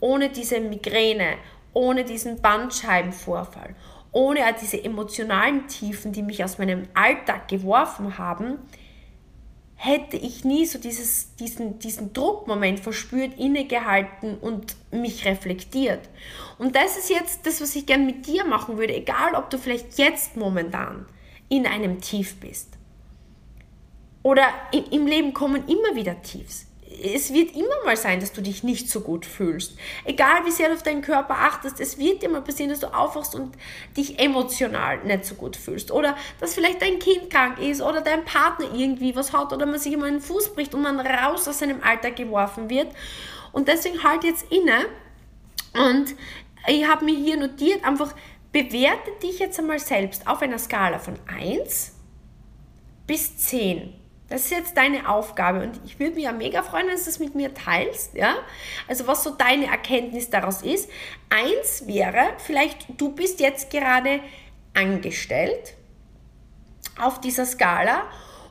ohne 0.00 0.28
diese 0.28 0.60
Migräne, 0.60 1.36
ohne 1.72 2.04
diesen 2.04 2.42
Bandscheibenvorfall, 2.42 3.74
ohne 4.12 4.40
diese 4.60 4.82
emotionalen 4.82 5.66
Tiefen, 5.68 6.12
die 6.12 6.22
mich 6.22 6.44
aus 6.44 6.58
meinem 6.58 6.84
Alltag 6.94 7.48
geworfen 7.48 8.18
haben, 8.18 8.58
hätte 9.74 10.16
ich 10.16 10.44
nie 10.44 10.64
so 10.66 10.78
dieses, 10.78 11.34
diesen, 11.36 11.80
diesen 11.80 12.12
Druckmoment 12.12 12.78
verspürt, 12.78 13.36
innegehalten 13.38 14.38
und 14.38 14.76
mich 14.92 15.24
reflektiert. 15.24 16.08
Und 16.58 16.76
das 16.76 16.96
ist 16.96 17.10
jetzt 17.10 17.46
das, 17.46 17.60
was 17.60 17.74
ich 17.74 17.86
gern 17.86 18.06
mit 18.06 18.26
dir 18.26 18.44
machen 18.44 18.78
würde, 18.78 18.94
egal 18.94 19.34
ob 19.34 19.50
du 19.50 19.58
vielleicht 19.58 19.98
jetzt 19.98 20.36
momentan 20.36 21.06
in 21.48 21.66
einem 21.66 22.00
Tief 22.00 22.38
bist. 22.38 22.68
Oder 24.22 24.46
im 24.92 25.06
Leben 25.06 25.32
kommen 25.32 25.66
immer 25.66 25.96
wieder 25.96 26.22
Tiefs 26.22 26.66
es 27.02 27.32
wird 27.32 27.54
immer 27.56 27.84
mal 27.84 27.96
sein, 27.96 28.20
dass 28.20 28.32
du 28.32 28.40
dich 28.40 28.62
nicht 28.62 28.88
so 28.88 29.00
gut 29.00 29.26
fühlst. 29.26 29.76
Egal 30.04 30.44
wie 30.44 30.50
sehr 30.50 30.68
du 30.68 30.74
auf 30.74 30.82
deinen 30.82 31.02
Körper 31.02 31.34
achtest, 31.34 31.80
es 31.80 31.98
wird 31.98 32.22
dir 32.22 32.28
mal 32.28 32.42
passieren, 32.42 32.70
dass 32.70 32.80
du 32.80 32.94
aufwachst 32.94 33.34
und 33.34 33.54
dich 33.96 34.18
emotional 34.18 35.04
nicht 35.04 35.24
so 35.24 35.34
gut 35.34 35.56
fühlst. 35.56 35.90
Oder 35.90 36.16
dass 36.40 36.54
vielleicht 36.54 36.80
dein 36.82 36.98
Kind 36.98 37.30
krank 37.30 37.58
ist 37.58 37.82
oder 37.82 38.00
dein 38.00 38.24
Partner 38.24 38.66
irgendwie 38.74 39.16
was 39.16 39.32
hat 39.32 39.52
oder 39.52 39.66
man 39.66 39.78
sich 39.78 39.92
immer 39.92 40.06
einen 40.06 40.20
Fuß 40.20 40.54
bricht 40.54 40.74
und 40.74 40.82
man 40.82 41.00
raus 41.00 41.48
aus 41.48 41.58
seinem 41.58 41.82
Alltag 41.82 42.16
geworfen 42.16 42.70
wird. 42.70 42.88
Und 43.52 43.68
deswegen 43.68 44.02
halt 44.02 44.24
jetzt 44.24 44.50
inne 44.50 44.86
und 45.74 46.14
ich 46.68 46.86
habe 46.86 47.04
mir 47.04 47.16
hier 47.16 47.36
notiert, 47.36 47.84
einfach 47.84 48.14
bewerte 48.52 49.10
dich 49.22 49.38
jetzt 49.38 49.58
einmal 49.58 49.78
selbst 49.78 50.26
auf 50.26 50.42
einer 50.42 50.58
Skala 50.58 50.98
von 50.98 51.18
1 51.26 51.92
bis 53.06 53.36
10 53.38 54.01
das 54.32 54.44
ist 54.44 54.50
jetzt 54.50 54.76
deine 54.78 55.10
Aufgabe 55.10 55.60
und 55.60 55.78
ich 55.84 56.00
würde 56.00 56.14
mich 56.14 56.24
ja 56.24 56.32
mega 56.32 56.62
freuen, 56.62 56.86
wenn 56.86 56.96
du 56.96 57.04
das 57.04 57.18
mit 57.18 57.34
mir 57.34 57.52
teilst, 57.52 58.14
ja? 58.14 58.36
Also 58.88 59.06
was 59.06 59.22
so 59.22 59.30
deine 59.30 59.66
Erkenntnis 59.66 60.30
daraus 60.30 60.62
ist. 60.62 60.88
Eins 61.28 61.86
wäre, 61.86 62.32
vielleicht 62.38 62.86
du 62.96 63.10
bist 63.12 63.40
jetzt 63.40 63.70
gerade 63.70 64.20
angestellt 64.72 65.74
auf 66.98 67.20
dieser 67.20 67.44
Skala 67.44 68.04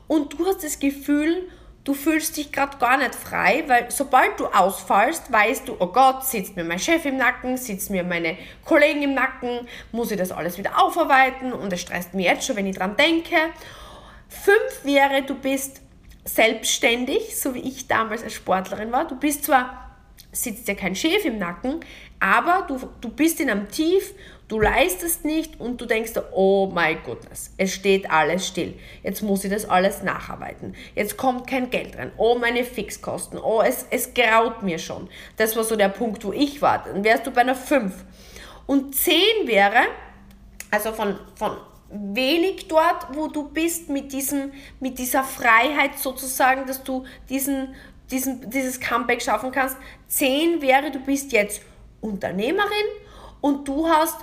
und 0.06 0.34
du 0.34 0.46
hast 0.46 0.62
das 0.62 0.78
Gefühl, 0.78 1.50
du 1.82 1.94
fühlst 1.94 2.36
dich 2.36 2.52
gerade 2.52 2.78
gar 2.78 2.96
nicht 2.96 3.16
frei, 3.16 3.64
weil 3.66 3.90
sobald 3.90 4.38
du 4.38 4.46
ausfallst, 4.46 5.32
weißt 5.32 5.66
du, 5.66 5.74
oh 5.80 5.88
Gott, 5.88 6.24
sitzt 6.24 6.54
mir 6.54 6.62
mein 6.62 6.78
Chef 6.78 7.04
im 7.06 7.16
Nacken, 7.16 7.56
sitzt 7.56 7.90
mir 7.90 8.04
meine 8.04 8.38
Kollegen 8.64 9.02
im 9.02 9.14
Nacken, 9.14 9.66
muss 9.90 10.12
ich 10.12 10.18
das 10.18 10.30
alles 10.30 10.58
wieder 10.58 10.80
aufarbeiten 10.80 11.52
und 11.52 11.72
es 11.72 11.80
stresst 11.80 12.14
mich 12.14 12.26
jetzt 12.26 12.46
schon, 12.46 12.54
wenn 12.54 12.68
ich 12.68 12.76
dran 12.76 12.96
denke. 12.96 13.34
Fünf 14.32 14.84
wäre, 14.84 15.22
du 15.22 15.34
bist 15.34 15.82
selbstständig, 16.24 17.38
so 17.38 17.54
wie 17.54 17.60
ich 17.60 17.86
damals 17.86 18.22
als 18.22 18.32
Sportlerin 18.32 18.90
war. 18.90 19.06
Du 19.06 19.16
bist 19.16 19.44
zwar, 19.44 19.90
sitzt 20.32 20.66
dir 20.66 20.74
kein 20.74 20.96
Chef 20.96 21.24
im 21.24 21.38
Nacken, 21.38 21.80
aber 22.18 22.64
du, 22.66 22.80
du 23.00 23.10
bist 23.10 23.40
in 23.40 23.50
einem 23.50 23.68
Tief, 23.68 24.14
du 24.48 24.58
leistest 24.58 25.24
nicht 25.24 25.60
und 25.60 25.80
du 25.80 25.86
denkst, 25.86 26.12
oh 26.32 26.72
my 26.74 26.96
goodness, 27.04 27.52
es 27.58 27.74
steht 27.74 28.10
alles 28.10 28.48
still. 28.48 28.74
Jetzt 29.02 29.22
muss 29.22 29.44
ich 29.44 29.50
das 29.50 29.68
alles 29.68 30.02
nacharbeiten. 30.02 30.74
Jetzt 30.94 31.16
kommt 31.16 31.46
kein 31.46 31.70
Geld 31.70 31.98
rein. 31.98 32.10
Oh, 32.16 32.36
meine 32.36 32.64
Fixkosten. 32.64 33.38
Oh, 33.38 33.60
es, 33.60 33.86
es 33.90 34.14
graut 34.14 34.62
mir 34.62 34.78
schon. 34.78 35.08
Das 35.36 35.56
war 35.56 35.64
so 35.64 35.76
der 35.76 35.90
Punkt, 35.90 36.24
wo 36.24 36.32
ich 36.32 36.62
war. 36.62 36.84
Dann 36.84 37.04
wärst 37.04 37.26
du 37.26 37.30
bei 37.30 37.42
einer 37.42 37.54
5. 37.54 37.92
Und 38.66 38.94
10 38.94 39.14
wäre, 39.46 39.82
also 40.70 40.92
von, 40.92 41.18
von 41.34 41.56
wenig 41.92 42.68
dort, 42.68 43.14
wo 43.14 43.28
du 43.28 43.48
bist, 43.48 43.88
mit, 43.88 44.12
diesem, 44.12 44.52
mit 44.80 44.98
dieser 44.98 45.24
Freiheit 45.24 45.98
sozusagen, 45.98 46.66
dass 46.66 46.82
du 46.82 47.04
diesen, 47.28 47.74
diesen, 48.10 48.50
dieses 48.50 48.80
Comeback 48.80 49.22
schaffen 49.22 49.52
kannst. 49.52 49.76
Zehn 50.08 50.62
wäre, 50.62 50.90
du 50.90 51.00
bist 51.00 51.32
jetzt 51.32 51.62
Unternehmerin 52.00 52.88
und 53.40 53.68
du 53.68 53.86
hast 53.86 54.16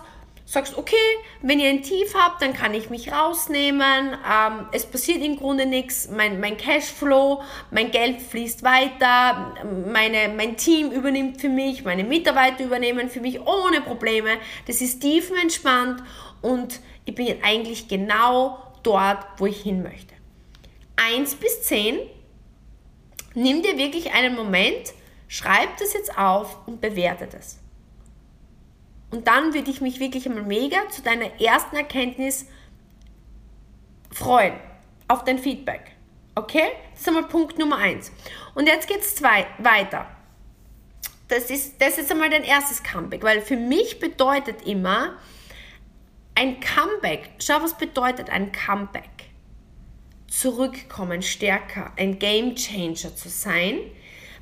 sagst, 0.49 0.79
okay, 0.79 0.95
wenn 1.43 1.59
ihr 1.59 1.69
ein 1.69 1.83
Tief 1.83 2.15
habt, 2.15 2.41
dann 2.41 2.53
kann 2.53 2.73
ich 2.73 2.89
mich 2.89 3.11
rausnehmen, 3.11 4.13
ähm, 4.13 4.65
es 4.71 4.83
passiert 4.83 5.23
im 5.23 5.37
Grunde 5.37 5.67
nichts, 5.67 6.09
mein, 6.09 6.39
mein 6.39 6.57
Cashflow, 6.57 7.43
mein 7.69 7.91
Geld 7.91 8.19
fließt 8.19 8.63
weiter, 8.63 9.55
meine, 9.85 10.33
mein 10.35 10.57
Team 10.57 10.89
übernimmt 10.89 11.39
für 11.39 11.49
mich, 11.49 11.83
meine 11.83 12.03
Mitarbeiter 12.03 12.63
übernehmen 12.63 13.11
für 13.11 13.21
mich 13.21 13.39
ohne 13.41 13.81
Probleme, 13.81 14.31
das 14.65 14.81
ist 14.81 15.01
tiefenentspannt 15.01 16.01
und 16.41 16.79
ich 17.09 17.15
bin 17.15 17.43
eigentlich 17.43 17.87
genau 17.87 18.59
dort, 18.83 19.25
wo 19.37 19.47
ich 19.47 19.61
hin 19.61 19.81
möchte. 19.81 20.13
1 20.97 21.35
bis 21.35 21.63
10, 21.63 21.97
nimm 23.33 23.63
dir 23.63 23.77
wirklich 23.77 24.13
einen 24.13 24.35
Moment, 24.35 24.93
schreib 25.27 25.77
das 25.77 25.93
jetzt 25.93 26.17
auf 26.17 26.67
und 26.67 26.81
bewerte 26.81 27.27
das. 27.27 27.59
Und 29.11 29.27
dann 29.27 29.53
würde 29.55 29.71
ich 29.71 29.81
mich 29.81 29.99
wirklich 29.99 30.27
einmal 30.27 30.43
mega 30.43 30.87
zu 30.89 31.01
deiner 31.01 31.41
ersten 31.41 31.75
Erkenntnis 31.75 32.45
freuen. 34.11 34.53
Auf 35.07 35.23
dein 35.23 35.39
Feedback. 35.39 35.95
Okay? 36.35 36.67
Das 36.91 37.01
ist 37.01 37.07
einmal 37.07 37.23
Punkt 37.23 37.57
Nummer 37.57 37.77
eins. 37.77 38.11
Und 38.53 38.67
jetzt 38.67 38.87
geht 38.87 39.01
es 39.01 39.19
weiter. 39.23 40.05
Das 41.27 41.49
ist, 41.49 41.81
das 41.81 41.97
ist 41.97 42.11
einmal 42.11 42.29
dein 42.29 42.43
erstes 42.43 42.83
Comeback, 42.83 43.23
weil 43.23 43.41
für 43.41 43.57
mich 43.57 43.99
bedeutet 43.99 44.67
immer 44.67 45.17
ein 46.39 46.61
Comeback. 46.61 47.31
Schau, 47.39 47.61
was 47.61 47.77
bedeutet 47.77 48.29
ein 48.29 48.53
Comeback? 48.53 49.09
Zurückkommen, 50.27 51.21
stärker, 51.21 51.91
ein 51.97 52.17
Game 52.17 52.55
Changer 52.55 53.13
zu 53.13 53.27
sein 53.27 53.79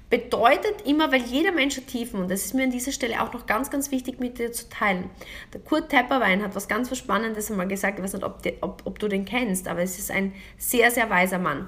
bedeutet 0.10 0.86
immer, 0.86 1.12
weil 1.12 1.24
jeder 1.24 1.51
Mensch 1.51 1.75
hat 1.75 1.88
Tiefen 1.88 2.22
und 2.22 2.32
das 2.32 2.46
ist 2.46 2.54
mir 2.54 2.63
an 2.63 2.72
dieser 2.72 2.94
Stelle 2.94 3.22
auch 3.22 3.34
noch 3.34 3.46
ganz, 3.46 3.70
ganz 3.70 3.92
wichtig 3.92 4.20
mit 4.20 4.39
dir 4.39 4.54
zu 4.54 4.70
teilen. 4.70 5.10
Der 5.54 5.60
Kurt 5.60 5.89
Tepperwein 5.89 6.42
hat 6.44 6.56
was 6.56 6.70
ganz 6.70 6.96
Spannendes 6.96 7.51
einmal 7.51 7.68
gesagt, 7.68 7.98
ich 7.98 8.04
weiß 8.04 8.13
nicht, 8.13 8.24
ob, 8.24 8.42
die, 8.42 8.54
ob, 8.62 8.84
ob 8.86 9.00
du 9.00 9.10
den 9.10 9.25
kennst, 9.25 9.68
aber 9.68 9.82
es 9.82 10.00
ist 10.00 10.12
ein 10.12 10.34
sehr, 10.58 10.92
sehr 10.92 11.10
weiser 11.10 11.39
Mann. 11.39 11.68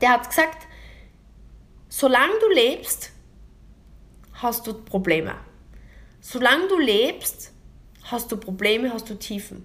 Der 0.00 0.12
hat 0.12 0.28
gesagt, 0.28 0.66
solange 1.88 2.32
du 2.40 2.48
lebst, 2.54 3.10
hast 4.34 4.66
du 4.66 4.72
Probleme. 4.72 5.34
Solange 6.20 6.68
du 6.68 6.78
lebst, 6.78 7.53
hast 8.04 8.30
du 8.32 8.36
Probleme, 8.36 8.92
hast 8.92 9.08
du 9.10 9.14
Tiefen. 9.14 9.64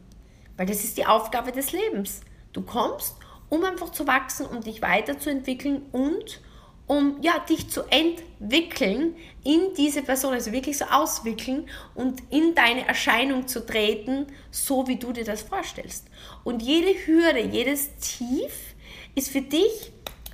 Weil 0.58 0.66
das 0.66 0.84
ist 0.84 0.98
die 0.98 1.06
Aufgabe 1.06 1.52
des 1.52 1.72
Lebens. 1.72 2.22
Du 2.54 2.62
kommst, 2.62 3.16
um 3.50 3.64
einfach 3.64 3.92
zu 3.92 4.08
wachsen, 4.08 4.46
um 4.46 4.62
dich 4.62 4.82
weiterzuentwickeln 4.82 5.84
und 5.92 6.42
um 6.88 7.18
ja, 7.22 7.38
dich 7.48 7.70
zu 7.70 7.84
entwickeln 7.92 9.16
in 9.44 9.74
diese 9.78 10.02
Person, 10.02 10.34
also 10.34 10.52
wirklich 10.52 10.76
so 10.76 10.86
auswickeln 10.86 11.70
und 11.94 12.24
in 12.32 12.56
deine 12.56 12.88
Erscheinung 12.88 13.48
zu 13.48 13.64
treten, 13.64 14.26
so 14.50 14.88
wie 14.88 14.96
du 14.96 15.12
dir 15.12 15.24
das 15.24 15.44
vorstellst. 15.44 16.08
Und 16.44 16.64
jede 16.64 16.92
Hürde, 17.06 17.42
jedes 17.42 17.96
Tief 17.98 18.74
ist 19.14 19.30
für 19.30 19.42
dich 19.42 19.92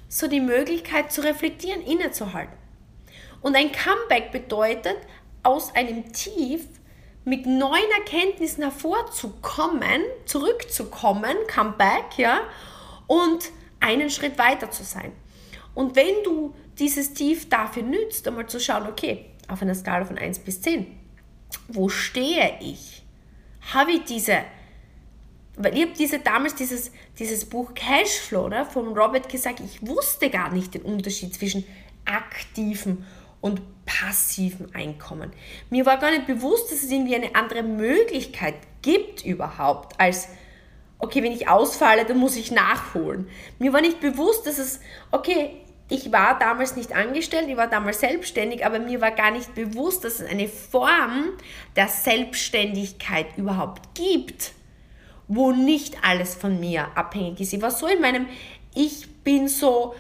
so 0.08 0.28
die 0.28 0.40
Möglichkeit 0.40 1.12
zu 1.12 1.22
reflektieren, 1.22 1.82
innezuhalten. 1.82 2.56
Und 3.42 3.58
ein 3.58 3.72
Comeback 3.74 4.32
bedeutet, 4.32 4.98
aus 5.44 5.76
einem 5.76 6.12
Tief 6.14 6.68
mit 7.26 7.48
neuen 7.48 7.92
Erkenntnissen 7.98 8.64
hervorzukommen, 8.64 10.02
zurückzukommen, 10.26 11.36
Comeback, 11.48 12.18
ja, 12.18 12.42
und 13.08 13.52
einen 13.80 14.10
Schritt 14.10 14.38
weiter 14.38 14.70
zu 14.72 14.84
sein. 14.84 15.12
Und 15.74 15.96
wenn 15.96 16.24
du 16.24 16.54
dieses 16.80 17.14
Tief 17.14 17.50
dafür 17.50 17.84
nützt, 17.84 18.28
einmal 18.28 18.48
zu 18.48 18.60
schauen, 18.60 18.88
okay, 18.88 19.26
auf 19.48 19.62
einer 19.62 19.76
Skala 19.76 20.06
von 20.06 20.18
1 20.18 20.40
bis 20.40 20.62
10, 20.62 20.88
wo 21.68 21.90
stehe 21.90 22.58
ich? 22.62 23.04
Habe 23.74 23.94
ich 23.94 24.04
diese, 24.04 24.38
weil 25.58 25.76
ich 25.76 25.82
habe 25.82 25.94
diese, 25.98 26.20
damals 26.20 26.56
dieses, 26.56 26.92
dieses 27.18 27.46
Buch 27.46 27.74
Cashflow 27.74 28.50
ne, 28.50 28.66
von 28.66 28.98
Robert 28.98 29.30
gesagt, 29.30 29.60
ich 29.62 29.86
wusste 29.86 30.30
gar 30.30 30.52
nicht 30.52 30.74
den 30.76 30.84
Unterschied 30.84 31.34
zwischen 31.34 31.66
aktiven 32.06 33.00
und 33.00 33.06
passiven 33.86 34.74
Einkommen. 34.74 35.32
Mir 35.70 35.86
war 35.86 35.98
gar 35.98 36.12
nicht 36.12 36.28
bewusst, 36.28 36.72
dass 36.72 36.84
es 36.84 36.92
irgendwie 36.92 37.16
eine 37.16 37.36
andere 37.36 37.64
Möglichkeit 37.64 38.56
gibt 38.82 39.24
überhaupt 39.24 40.00
als 40.00 40.28
okay, 41.00 41.24
wenn 41.24 41.32
ich 41.32 41.48
ausfalle, 41.48 42.06
dann 42.06 42.18
muss 42.18 42.36
ich 42.36 42.52
nachholen. 42.52 43.28
Mir 43.60 43.74
war 43.74 43.82
nicht 43.82 44.00
bewusst, 44.00 44.48
dass 44.48 44.58
es, 44.58 44.80
okay, 45.12 45.62
ich 45.90 46.12
war 46.12 46.40
damals 46.40 46.76
nicht 46.76 46.94
angestellt, 46.94 47.48
ich 47.48 47.58
war 47.58 47.68
damals 47.68 48.00
selbstständig, 48.00 48.66
aber 48.66 48.80
mir 48.80 49.02
war 49.02 49.12
gar 49.12 49.32
nicht 49.32 49.54
bewusst, 49.54 50.04
dass 50.04 50.20
es 50.20 50.30
eine 50.30 50.48
Form 50.48 51.34
der 51.76 51.88
Selbstständigkeit 51.88 53.38
überhaupt 53.38 53.94
gibt, 53.94 54.54
wo 55.28 55.52
nicht 55.52 55.98
alles 56.04 56.34
von 56.34 56.60
mir 56.60 56.88
abhängig 56.96 57.42
ist. 57.42 57.54
Ich 57.54 57.62
war 57.62 57.72
so 57.72 57.88
in 57.88 58.02
meinem, 58.02 58.28
ich 58.74 59.08
bin 59.24 59.48
so 59.48 59.94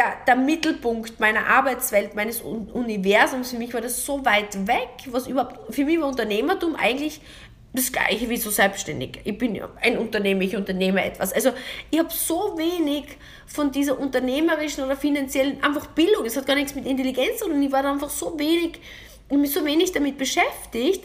der, 0.00 0.16
der 0.26 0.36
Mittelpunkt 0.36 1.20
meiner 1.20 1.46
Arbeitswelt, 1.46 2.14
meines 2.14 2.40
Universums. 2.40 3.50
Für 3.50 3.58
mich 3.58 3.74
war 3.74 3.82
das 3.82 4.04
so 4.04 4.24
weit 4.24 4.66
weg, 4.66 4.88
was 5.10 5.26
überhaupt, 5.26 5.74
für 5.74 5.84
mich 5.84 6.00
war 6.00 6.08
Unternehmertum 6.08 6.74
eigentlich 6.74 7.20
das 7.74 7.92
gleiche 7.92 8.28
wie 8.30 8.38
so 8.38 8.50
selbstständig. 8.50 9.20
Ich 9.24 9.36
bin 9.36 9.60
ein 9.80 9.98
Unternehmer, 9.98 10.40
ich 10.40 10.56
unternehme 10.56 11.04
etwas. 11.04 11.32
Also 11.34 11.50
ich 11.90 11.98
habe 11.98 12.08
so 12.10 12.56
wenig 12.56 13.04
von 13.46 13.70
dieser 13.70 13.98
unternehmerischen 14.00 14.84
oder 14.84 14.96
finanziellen 14.96 15.62
einfach 15.62 15.86
Bildung. 15.88 16.24
Es 16.24 16.36
hat 16.36 16.46
gar 16.46 16.56
nichts 16.56 16.74
mit 16.74 16.86
Intelligenz 16.86 17.38
zu 17.38 17.44
tun. 17.44 17.62
Ich 17.62 17.70
war 17.70 17.82
da 17.82 17.92
einfach 17.92 18.10
so 18.10 18.38
wenig, 18.38 18.80
mich 19.30 19.52
so 19.52 19.64
wenig 19.64 19.92
damit 19.92 20.16
beschäftigt, 20.16 21.04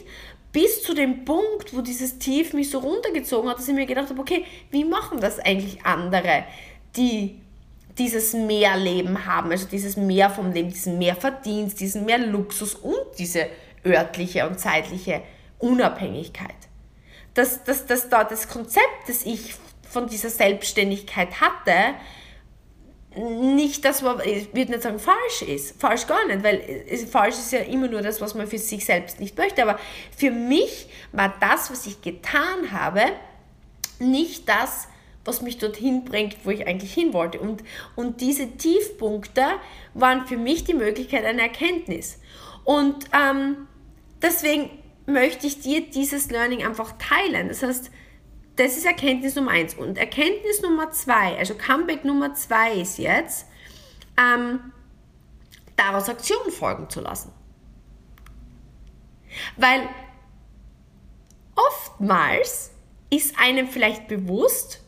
bis 0.52 0.82
zu 0.82 0.94
dem 0.94 1.26
Punkt, 1.26 1.76
wo 1.76 1.82
dieses 1.82 2.18
Tief 2.18 2.54
mich 2.54 2.70
so 2.70 2.78
runtergezogen 2.78 3.50
hat, 3.50 3.58
dass 3.58 3.68
ich 3.68 3.74
mir 3.74 3.84
gedacht 3.86 4.08
habe, 4.08 4.20
okay, 4.20 4.44
wie 4.70 4.84
machen 4.84 5.20
das 5.20 5.38
eigentlich 5.38 5.84
andere, 5.84 6.44
die 6.96 7.42
dieses 7.98 8.34
Mehrleben 8.34 9.26
haben, 9.26 9.50
also 9.50 9.66
dieses 9.66 9.96
Mehr 9.96 10.30
vom 10.30 10.52
Leben, 10.52 10.70
diesen 10.70 10.98
Mehrverdienst, 10.98 11.80
diesen 11.80 12.04
mehr 12.04 12.18
Luxus 12.18 12.74
und 12.74 12.98
diese 13.18 13.46
örtliche 13.84 14.46
und 14.48 14.60
zeitliche 14.60 15.22
Unabhängigkeit. 15.58 16.54
Dass, 17.34 17.64
dass, 17.64 17.86
dass 17.86 18.08
da 18.08 18.24
das 18.24 18.48
Konzept, 18.48 19.08
das 19.08 19.24
ich 19.24 19.54
von 19.88 20.08
dieser 20.08 20.30
Selbstständigkeit 20.30 21.40
hatte, 21.40 21.94
nicht 23.18 23.84
das, 23.84 24.02
was, 24.02 24.24
ich 24.26 24.54
würde 24.54 24.72
nicht 24.72 24.82
sagen, 24.82 24.98
falsch 24.98 25.42
ist. 25.46 25.80
Falsch 25.80 26.06
gar 26.06 26.26
nicht, 26.26 26.42
weil 26.42 26.62
falsch 27.10 27.36
ist 27.36 27.52
ja 27.52 27.60
immer 27.60 27.88
nur 27.88 28.02
das, 28.02 28.20
was 28.20 28.34
man 28.34 28.46
für 28.46 28.58
sich 28.58 28.84
selbst 28.84 29.20
nicht 29.20 29.38
möchte. 29.38 29.62
Aber 29.62 29.78
für 30.14 30.30
mich 30.30 30.88
war 31.12 31.34
das, 31.40 31.70
was 31.70 31.86
ich 31.86 32.02
getan 32.02 32.72
habe, 32.72 33.00
nicht 33.98 34.46
das, 34.48 34.88
was 35.26 35.42
mich 35.42 35.58
dorthin 35.58 36.04
bringt, 36.04 36.36
wo 36.44 36.50
ich 36.50 36.66
eigentlich 36.66 36.92
hin 36.92 37.12
wollte. 37.12 37.38
Und, 37.40 37.62
und 37.94 38.20
diese 38.20 38.56
Tiefpunkte 38.56 39.44
waren 39.94 40.26
für 40.26 40.36
mich 40.36 40.64
die 40.64 40.74
Möglichkeit 40.74 41.24
einer 41.24 41.42
Erkenntnis. 41.42 42.18
Und 42.64 43.06
ähm, 43.12 43.68
deswegen 44.22 44.70
möchte 45.06 45.46
ich 45.46 45.60
dir 45.60 45.82
dieses 45.88 46.30
Learning 46.30 46.64
einfach 46.64 46.94
teilen. 46.98 47.48
Das 47.48 47.62
heißt, 47.62 47.90
das 48.56 48.76
ist 48.76 48.86
Erkenntnis 48.86 49.34
Nummer 49.36 49.52
eins. 49.52 49.74
Und 49.74 49.98
Erkenntnis 49.98 50.62
Nummer 50.62 50.90
zwei, 50.90 51.36
also 51.38 51.54
Comeback 51.54 52.04
Nummer 52.04 52.34
zwei 52.34 52.72
ist 52.74 52.98
jetzt, 52.98 53.46
ähm, 54.18 54.72
daraus 55.76 56.08
Aktionen 56.08 56.50
folgen 56.50 56.88
zu 56.88 57.00
lassen. 57.00 57.32
Weil 59.56 59.88
oftmals 61.54 62.72
ist 63.10 63.38
einem 63.38 63.68
vielleicht 63.68 64.08
bewusst, 64.08 64.82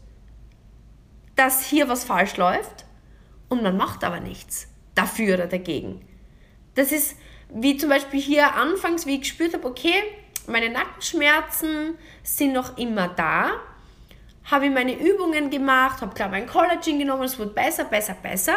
dass 1.38 1.64
hier 1.64 1.88
was 1.88 2.04
falsch 2.04 2.36
läuft 2.36 2.84
und 3.48 3.62
man 3.62 3.76
macht 3.76 4.02
aber 4.02 4.20
nichts 4.20 4.68
dafür 4.94 5.34
oder 5.34 5.46
dagegen. 5.46 6.04
Das 6.74 6.90
ist 6.90 7.16
wie 7.50 7.76
zum 7.76 7.88
Beispiel 7.88 8.20
hier 8.20 8.54
anfangs, 8.54 9.06
wie 9.06 9.14
ich 9.14 9.20
gespürt 9.20 9.54
habe, 9.54 9.66
okay, 9.66 9.94
meine 10.46 10.68
Nackenschmerzen 10.70 11.96
sind 12.22 12.52
noch 12.52 12.76
immer 12.76 13.08
da, 13.08 13.52
habe 14.44 14.66
ich 14.66 14.72
meine 14.72 14.98
Übungen 14.98 15.50
gemacht, 15.50 16.00
habe 16.00 16.14
klar 16.14 16.28
mein 16.28 16.46
Collagen 16.46 16.98
genommen, 16.98 17.22
es 17.22 17.38
wurde 17.38 17.52
besser, 17.52 17.84
besser, 17.84 18.16
besser, 18.20 18.56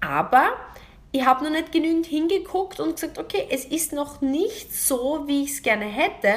aber 0.00 0.52
ich 1.10 1.24
habe 1.24 1.44
noch 1.44 1.50
nicht 1.50 1.72
genügend 1.72 2.06
hingeguckt 2.06 2.78
und 2.80 2.94
gesagt, 2.94 3.18
okay, 3.18 3.48
es 3.50 3.64
ist 3.64 3.92
noch 3.92 4.20
nicht 4.20 4.74
so, 4.74 5.24
wie 5.26 5.44
ich 5.44 5.52
es 5.52 5.62
gerne 5.62 5.86
hätte, 5.86 6.34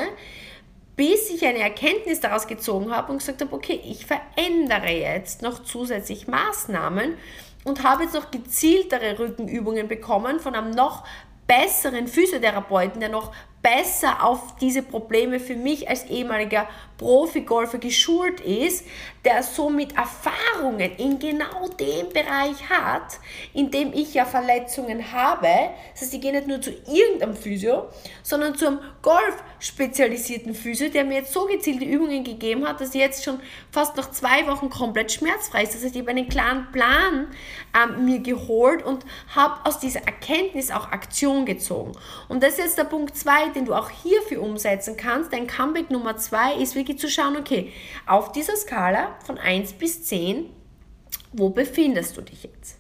bis 0.96 1.30
ich 1.30 1.46
eine 1.46 1.60
Erkenntnis 1.60 2.20
daraus 2.20 2.48
gezogen 2.48 2.92
habe 2.92 3.12
und 3.12 3.20
gesagt 3.20 3.42
habe, 3.42 3.54
okay, 3.54 3.80
ich 3.84 4.06
verändere 4.06 4.92
jetzt 4.92 5.42
noch 5.42 5.64
zusätzlich 5.64 6.28
Maßnahmen 6.28 7.16
und 7.64 7.84
habe 7.84 8.04
jetzt 8.04 8.16
noch 8.16 8.32
gezieltere 8.32 9.18
Rückenübungen 9.20 9.88
bekommen 9.88 10.40
von 10.40 10.56
einem 10.56 10.72
noch 10.72 11.06
besseren 11.48 12.08
Physiotherapeuten, 12.08 13.00
der 13.00 13.10
noch 13.10 13.32
besser 13.62 14.24
auf 14.24 14.56
diese 14.58 14.82
Probleme 14.82 15.40
für 15.40 15.56
mich 15.56 15.90
als 15.90 16.06
ehemaliger 16.06 16.68
Profi-Golfer 17.02 17.80
geschult 17.80 18.42
ist, 18.42 18.86
der 19.26 19.42
somit 19.42 19.96
Erfahrungen 19.96 20.92
in 20.98 21.18
genau 21.18 21.68
dem 21.80 22.10
Bereich 22.10 22.70
hat, 22.70 23.20
in 23.54 23.72
dem 23.72 23.92
ich 23.94 24.14
ja 24.14 24.26
Verletzungen 24.26 25.12
habe. 25.12 25.48
Das 25.94 26.02
heißt, 26.02 26.14
ich 26.14 26.22
gehe 26.22 26.32
nicht 26.32 26.48
nur 26.48 26.62
zu 26.62 26.72
irgendeinem 26.72 27.36
Physio, 27.36 27.90
sondern 28.22 28.56
zum 28.56 28.80
Golf-spezialisierten 29.02 30.54
Physio, 30.54 30.90
der 30.90 31.04
mir 31.04 31.20
jetzt 31.20 31.34
so 31.34 31.46
gezielte 31.46 31.86
Übungen 31.86 32.24
gegeben 32.24 32.68
hat, 32.68 32.82
dass 32.82 32.94
jetzt 32.94 33.24
schon 33.24 33.40
fast 33.72 33.98
nach 33.98 34.12
zwei 34.12 34.48
Wochen 34.48 34.70
komplett 34.70 35.12
schmerzfrei 35.12 35.64
ist. 35.64 35.74
Das 35.74 35.84
heißt, 35.84 35.96
ich 35.96 36.02
habe 36.02 36.12
einen 36.12 36.30
klaren 36.30 36.72
Plan 36.72 37.28
ähm, 37.76 38.06
mir 38.06 38.20
geholt 38.20 38.84
und 38.84 39.06
habe 39.36 39.66
aus 39.66 39.80
dieser 39.80 40.02
Erkenntnis 40.02 40.70
auch 40.72 40.92
Aktion 40.92 41.46
gezogen. 41.46 41.94
Und 42.28 42.44
das 42.44 42.54
ist 42.54 42.60
jetzt 42.60 42.78
der 42.78 42.84
Punkt 42.86 43.16
2, 43.16 43.50
den 43.50 43.66
du 43.66 43.74
auch 43.74 43.90
hierfür 43.90 44.42
umsetzen 44.42 44.98
kannst. 44.98 45.34
Dein 45.34 45.48
Comeback 45.48 45.90
Nummer 45.90 46.18
2 46.18 46.56
ist 46.56 46.76
wirklich 46.76 46.91
zu 46.96 47.10
schauen, 47.10 47.38
okay, 47.38 47.72
auf 48.06 48.32
dieser 48.32 48.56
Skala 48.56 49.16
von 49.26 49.38
1 49.38 49.74
bis 49.74 50.04
10, 50.06 50.46
wo 51.34 51.50
befindest 51.50 52.18
du 52.18 52.22
dich 52.22 52.44
jetzt? 52.44 52.78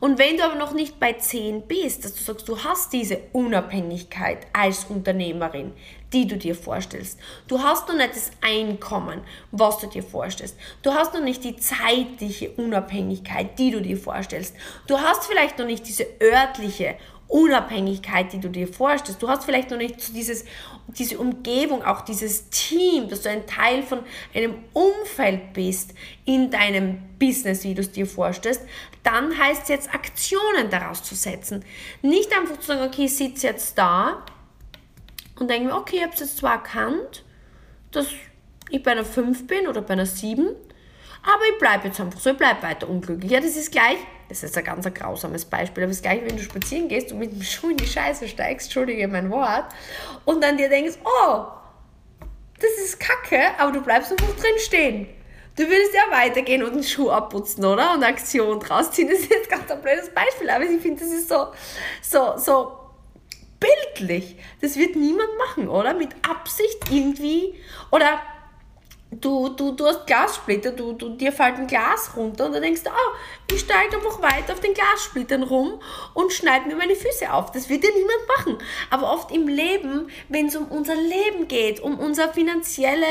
Und 0.00 0.18
wenn 0.18 0.36
du 0.36 0.44
aber 0.44 0.54
noch 0.54 0.72
nicht 0.72 1.00
bei 1.00 1.14
10 1.14 1.66
bist, 1.66 2.04
dass 2.04 2.14
du 2.14 2.22
sagst, 2.22 2.48
du 2.48 2.62
hast 2.62 2.92
diese 2.92 3.18
Unabhängigkeit 3.32 4.46
als 4.52 4.84
Unternehmerin, 4.84 5.72
die 6.12 6.26
du 6.26 6.36
dir 6.36 6.54
vorstellst. 6.54 7.18
Du 7.48 7.62
hast 7.62 7.88
noch 7.88 7.96
nicht 7.96 8.14
das 8.14 8.30
Einkommen, 8.40 9.20
was 9.50 9.78
du 9.78 9.88
dir 9.88 10.02
vorstellst. 10.02 10.56
Du 10.82 10.92
hast 10.92 11.14
noch 11.14 11.22
nicht 11.22 11.42
die 11.44 11.56
zeitliche 11.56 12.50
Unabhängigkeit, 12.50 13.58
die 13.58 13.72
du 13.72 13.82
dir 13.82 13.96
vorstellst. 13.96 14.54
Du 14.86 14.98
hast 14.98 15.26
vielleicht 15.26 15.58
noch 15.58 15.66
nicht 15.66 15.86
diese 15.86 16.06
örtliche 16.22 16.96
Unabhängigkeit, 17.28 18.32
die 18.32 18.40
du 18.40 18.48
dir 18.48 18.66
vorstellst. 18.66 19.22
Du 19.22 19.28
hast 19.28 19.44
vielleicht 19.44 19.70
noch 19.70 19.76
nicht 19.76 20.00
so 20.00 20.12
dieses, 20.12 20.44
diese 20.88 21.18
Umgebung, 21.18 21.84
auch 21.84 22.00
dieses 22.00 22.48
Team, 22.48 23.08
dass 23.08 23.22
du 23.22 23.30
ein 23.30 23.46
Teil 23.46 23.82
von 23.82 24.00
einem 24.34 24.54
Umfeld 24.72 25.52
bist 25.52 25.92
in 26.24 26.50
deinem 26.50 27.02
Business, 27.18 27.64
wie 27.64 27.74
du 27.74 27.82
es 27.82 27.92
dir 27.92 28.06
vorstellst. 28.06 28.62
Dann 29.02 29.38
heißt 29.38 29.64
es 29.64 29.68
jetzt, 29.68 29.94
Aktionen 29.94 30.70
daraus 30.70 31.02
zu 31.02 31.14
setzen. 31.14 31.64
Nicht 32.00 32.36
einfach 32.36 32.58
zu 32.58 32.66
sagen, 32.66 32.82
okay, 32.82 33.04
ich 33.04 33.16
sitze 33.16 33.48
jetzt 33.48 33.76
da 33.76 34.24
und 35.38 35.50
denke 35.50 35.68
mir, 35.68 35.76
okay, 35.76 35.96
ich 35.96 36.02
habe 36.02 36.14
es 36.14 36.20
jetzt 36.20 36.38
zwar 36.38 36.52
erkannt, 36.52 37.24
dass 37.92 38.08
ich 38.70 38.82
bei 38.82 38.92
einer 38.92 39.04
5 39.04 39.46
bin 39.46 39.68
oder 39.68 39.82
bei 39.82 39.92
einer 39.92 40.06
7, 40.06 40.46
aber 41.22 41.42
ich 41.52 41.58
bleibe 41.58 41.88
jetzt 41.88 42.00
einfach 42.00 42.20
so, 42.20 42.30
ich 42.30 42.36
bleibe 42.36 42.62
weiter 42.62 42.88
unglücklich. 42.88 43.30
Ja, 43.30 43.40
das 43.40 43.56
ist 43.56 43.70
gleich, 43.70 43.98
das 44.28 44.42
ist 44.42 44.56
ein 44.56 44.64
ganz 44.64 44.86
ein 44.86 44.94
grausames 44.94 45.44
Beispiel, 45.44 45.84
aber 45.84 45.90
es 45.90 45.98
ist 45.98 46.02
gleich, 46.02 46.20
wenn 46.24 46.36
du 46.36 46.42
spazieren 46.42 46.88
gehst 46.88 47.12
und 47.12 47.18
mit 47.18 47.32
dem 47.32 47.42
Schuh 47.42 47.70
in 47.70 47.76
die 47.76 47.86
Scheiße 47.86 48.28
steigst, 48.28 48.66
entschuldige 48.66 49.08
mein 49.08 49.30
Wort, 49.30 49.66
und 50.24 50.42
dann 50.42 50.56
dir 50.56 50.68
denkst, 50.68 50.98
oh, 51.04 51.46
das 52.60 52.70
ist 52.84 53.00
kacke, 53.00 53.40
aber 53.58 53.72
du 53.72 53.80
bleibst 53.80 54.10
einfach 54.10 54.34
drin 54.36 54.58
stehen. 54.58 55.08
Du 55.56 55.64
würdest 55.64 55.92
ja 55.92 56.16
weitergehen 56.16 56.62
und 56.62 56.74
den 56.74 56.84
Schuh 56.84 57.10
abputzen, 57.10 57.64
oder? 57.64 57.94
Und 57.94 58.04
Aktion 58.04 58.60
draus 58.60 58.92
ziehen. 58.92 59.08
Das 59.08 59.18
ist 59.18 59.30
jetzt 59.30 59.50
ganz 59.50 59.68
ein 59.70 59.80
blödes 59.80 60.10
Beispiel, 60.10 60.48
aber 60.50 60.64
ich 60.64 60.80
finde, 60.80 61.00
das 61.00 61.10
ist 61.10 61.28
so, 61.28 61.48
so, 62.00 62.36
so 62.36 62.72
bildlich. 63.58 64.36
Das 64.60 64.76
wird 64.76 64.94
niemand 64.94 65.30
machen, 65.36 65.68
oder? 65.68 65.94
Mit 65.94 66.10
Absicht 66.28 66.78
irgendwie. 66.90 67.54
Oder 67.90 68.20
du, 69.10 69.48
du, 69.50 69.72
du 69.72 69.86
hast 69.86 70.06
Glassplitter, 70.06 70.72
du, 70.72 70.92
du, 70.92 71.10
dir 71.10 71.32
fällt 71.32 71.56
ein 71.56 71.66
Glas 71.66 72.12
runter 72.14 72.46
und 72.46 72.52
du 72.52 72.60
denkst, 72.60 72.82
oh, 72.86 73.16
ich 73.50 73.60
steige 73.60 73.96
einfach 73.96 74.20
weiter 74.20 74.52
auf 74.52 74.60
den 74.60 74.74
Glassplittern 74.74 75.42
rum 75.42 75.80
und 76.14 76.32
schneide 76.32 76.68
mir 76.68 76.76
meine 76.76 76.94
Füße 76.94 77.32
auf. 77.32 77.50
Das 77.52 77.68
wird 77.68 77.84
ja 77.84 77.90
niemand 77.90 78.28
machen. 78.36 78.58
Aber 78.90 79.12
oft 79.12 79.32
im 79.32 79.48
Leben, 79.48 80.10
wenn 80.28 80.46
es 80.46 80.56
um 80.56 80.68
unser 80.68 80.94
Leben 80.94 81.48
geht, 81.48 81.80
um 81.80 81.98
unsere 81.98 82.32
finanzielle 82.32 83.06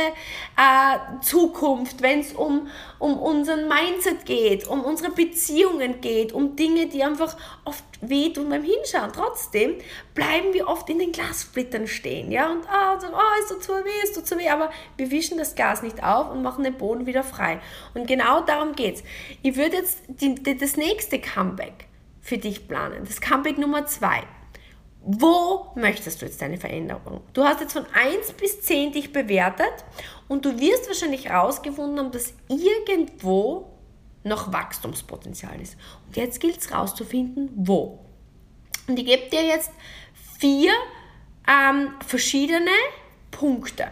äh, 0.55 1.21
Zukunft, 1.21 2.01
wenn 2.01 2.19
es 2.19 2.33
um, 2.33 2.69
um 2.99 3.17
unseren 3.17 3.67
Mindset 3.67 4.25
geht, 4.25 4.67
um 4.67 4.83
unsere 4.83 5.11
Beziehungen 5.11 5.99
geht, 6.01 6.31
um 6.31 6.55
Dinge, 6.55 6.87
die 6.87 7.03
einfach 7.03 7.35
oft 7.65 7.83
wehtun 8.01 8.49
beim 8.49 8.63
Hinschauen. 8.63 9.11
Trotzdem 9.13 9.75
bleiben 10.13 10.53
wir 10.53 10.67
oft 10.67 10.89
in 10.89 10.99
den 10.99 11.11
Glassplittern 11.11 11.87
stehen, 11.87 12.31
ja, 12.31 12.51
und 12.51 12.67
ah, 12.69 12.93
und 12.93 13.01
sagen, 13.01 13.13
oh, 13.15 13.39
ist 13.41 13.49
so 13.49 13.59
zu 13.59 13.73
weh, 13.73 14.03
ist 14.03 14.15
so 14.15 14.21
zu 14.21 14.37
weh, 14.37 14.49
aber 14.49 14.71
wir 14.97 15.11
wischen 15.11 15.37
das 15.37 15.55
Glas 15.55 15.81
nicht 15.81 16.03
auf 16.03 16.31
und 16.31 16.41
machen 16.41 16.63
den 16.63 16.77
Boden 16.77 17.05
wieder 17.05 17.23
frei. 17.23 17.59
Und 17.93 18.07
genau 18.07 18.41
darum 18.41 18.73
geht's. 18.73 19.03
Ich 19.41 19.55
würde 19.55 19.77
jetzt 19.77 19.99
die, 20.07 20.35
die, 20.35 20.57
das 20.57 20.77
nächste 20.77 21.19
Comeback 21.19 21.87
für 22.21 22.37
dich 22.37 22.67
planen, 22.67 23.05
das 23.05 23.21
Comeback 23.21 23.57
Nummer 23.57 23.85
zwei. 23.85 24.23
Wo 25.09 25.67
möchtest 25.75 26.21
du 26.21 26.25
jetzt 26.25 26.41
deine 26.41 26.57
Veränderung? 26.57 27.21
Du 27.31 27.45
hast 27.45 27.61
jetzt 27.61 27.71
von 27.71 27.85
1 27.93 28.33
bis 28.33 28.59
10 28.61 28.91
dich 28.91 29.13
bewertet 29.13 29.85
und 30.27 30.43
du 30.43 30.59
wirst 30.59 30.87
wahrscheinlich 30.87 31.29
herausgefunden 31.29 31.97
haben, 31.97 32.11
dass 32.11 32.33
irgendwo 32.49 33.76
noch 34.27 34.51
Wachstumspotenzial 34.51 35.59
ist. 35.61 35.77
Und 36.05 36.17
jetzt 36.17 36.39
gilt 36.39 36.59
es 36.59 36.69
herauszufinden, 36.69 37.49
wo. 37.55 37.99
Und 38.87 38.97
ich 38.99 39.05
gebe 39.05 39.29
dir 39.29 39.43
jetzt 39.43 39.71
vier 40.39 40.71
ähm, 41.47 41.91
verschiedene 42.05 42.71
Punkte, 43.31 43.91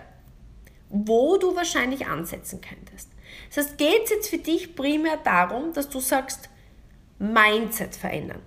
wo 0.90 1.38
du 1.38 1.56
wahrscheinlich 1.56 2.06
ansetzen 2.06 2.62
könntest. 2.62 3.10
Das 3.50 3.66
heißt, 3.66 3.78
geht 3.78 4.04
es 4.06 4.10
jetzt 4.12 4.30
für 4.30 4.38
dich 4.38 4.76
primär 4.76 5.18
darum, 5.18 5.74
dass 5.74 5.90
du 5.90 6.00
sagst, 6.00 6.50
Mindset 7.20 7.96
verändern. 7.96 8.42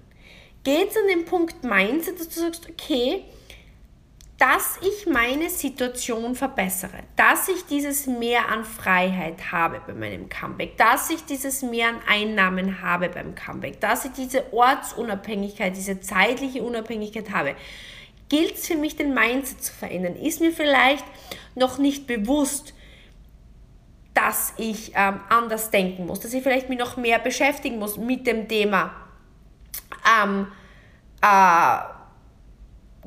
Geht 0.65 0.91
es 0.91 0.97
an 0.97 1.07
den 1.09 1.25
Punkt 1.25 1.65
Mindset, 1.65 2.21
dass 2.21 2.29
du 2.29 2.41
sagst, 2.41 2.69
okay, 2.69 3.25
dass 4.39 4.79
ich 4.83 5.07
meine 5.07 5.51
Situation 5.51 6.37
verbessere, 6.37 7.01
dass 7.17 7.49
ich 7.49 7.67
dieses 7.67 8.07
Mehr 8.07 8.49
an 8.49 8.65
Freiheit 8.65 9.51
habe 9.51 9.83
bei 9.85 9.93
meinem 9.95 10.29
Comeback, 10.29 10.77
dass 10.77 11.11
ich 11.11 11.25
dieses 11.25 11.63
Mehr 11.63 11.89
an 11.89 11.99
Einnahmen 12.07 12.81
habe 12.81 13.09
beim 13.09 13.35
Comeback, 13.35 13.81
dass 13.81 14.05
ich 14.05 14.13
diese 14.13 14.53
Ortsunabhängigkeit, 14.53 15.77
diese 15.77 16.01
zeitliche 16.01 16.63
Unabhängigkeit 16.63 17.31
habe. 17.33 17.57
Gilt 18.29 18.55
es 18.55 18.69
für 18.69 18.77
mich, 18.77 18.95
den 18.95 19.13
Mindset 19.13 19.65
zu 19.65 19.73
verändern? 19.73 20.15
Ist 20.15 20.41
mir 20.41 20.53
vielleicht 20.53 21.05
noch 21.57 21.79
nicht 21.79 22.07
bewusst, 22.07 22.75
dass 24.15 24.53
ich 24.57 24.93
ähm, 24.95 25.21
anders 25.29 25.71
denken 25.71 26.07
muss, 26.07 26.21
dass 26.21 26.33
ich 26.33 26.45
vielleicht 26.45 26.69
mich 26.69 26.79
noch 26.79 26.97
mehr 26.97 27.19
beschäftigen 27.19 27.81
muss 27.81 27.97
mit 27.97 28.27
dem 28.27 28.47
Thema 28.47 28.95
ähm, 30.23 30.47
äh, 31.23 31.79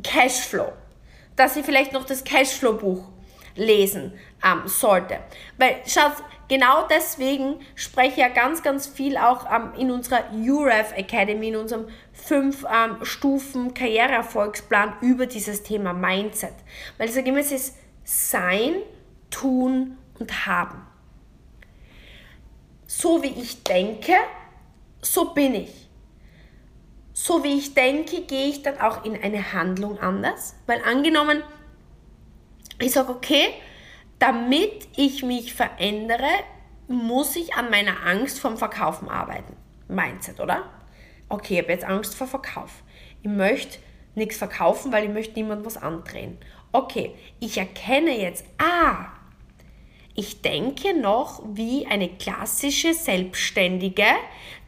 Cashflow 0.03 0.73
dass 1.41 1.55
ich 1.55 1.65
vielleicht 1.65 1.91
noch 1.91 2.05
das 2.05 2.23
Cashflow-Buch 2.23 3.03
lesen 3.55 4.13
ähm, 4.45 4.67
sollte. 4.67 5.17
Weil, 5.57 5.77
schaut, 5.87 6.13
genau 6.47 6.87
deswegen 6.87 7.55
spreche 7.73 8.11
ich 8.11 8.17
ja 8.17 8.29
ganz, 8.29 8.61
ganz 8.61 8.85
viel 8.85 9.17
auch 9.17 9.51
ähm, 9.51 9.71
in 9.75 9.89
unserer 9.89 10.25
UREF 10.31 10.95
Academy, 10.95 11.47
in 11.47 11.55
unserem 11.55 11.87
5-Stufen-Karriereerfolgsplan 12.27 14.97
ähm, 15.01 15.09
über 15.09 15.25
dieses 15.25 15.63
Thema 15.63 15.93
Mindset. 15.93 16.53
Weil 16.99 17.09
ich 17.09 17.15
sage 17.15 17.29
immer, 17.29 17.39
es 17.39 17.51
ist 17.51 17.75
Sein, 18.03 18.75
Tun 19.31 19.97
und 20.19 20.45
Haben. 20.45 20.85
So 22.85 23.23
wie 23.23 23.33
ich 23.41 23.63
denke, 23.63 24.13
so 25.01 25.33
bin 25.33 25.55
ich 25.55 25.80
so 27.23 27.43
wie 27.43 27.55
ich 27.59 27.75
denke, 27.75 28.21
gehe 28.21 28.47
ich 28.47 28.63
dann 28.63 28.79
auch 28.79 29.05
in 29.05 29.21
eine 29.21 29.53
Handlung 29.53 29.99
anders. 29.99 30.55
Weil 30.65 30.81
angenommen, 30.83 31.43
ich 32.79 32.93
sage, 32.93 33.11
okay, 33.11 33.53
damit 34.17 34.87
ich 34.95 35.21
mich 35.21 35.53
verändere, 35.53 36.29
muss 36.87 37.35
ich 37.35 37.53
an 37.53 37.69
meiner 37.69 38.03
Angst 38.07 38.39
vom 38.39 38.57
Verkaufen 38.57 39.07
arbeiten. 39.07 39.55
Mindset, 39.87 40.39
oder? 40.39 40.63
Okay, 41.29 41.53
ich 41.53 41.61
habe 41.61 41.73
jetzt 41.73 41.85
Angst 41.85 42.15
vor 42.15 42.25
Verkauf. 42.25 42.81
Ich 43.21 43.29
möchte 43.29 43.77
nichts 44.15 44.37
verkaufen, 44.37 44.91
weil 44.91 45.03
ich 45.03 45.11
möchte 45.11 45.35
niemandem 45.35 45.67
was 45.67 45.77
andrehen. 45.77 46.39
Okay, 46.71 47.13
ich 47.39 47.55
erkenne 47.59 48.19
jetzt, 48.19 48.45
ah, 48.57 49.11
ich 50.15 50.41
denke 50.41 50.93
noch 50.93 51.41
wie 51.53 51.85
eine 51.87 52.09
klassische 52.09 52.93
Selbstständige, 52.93 54.05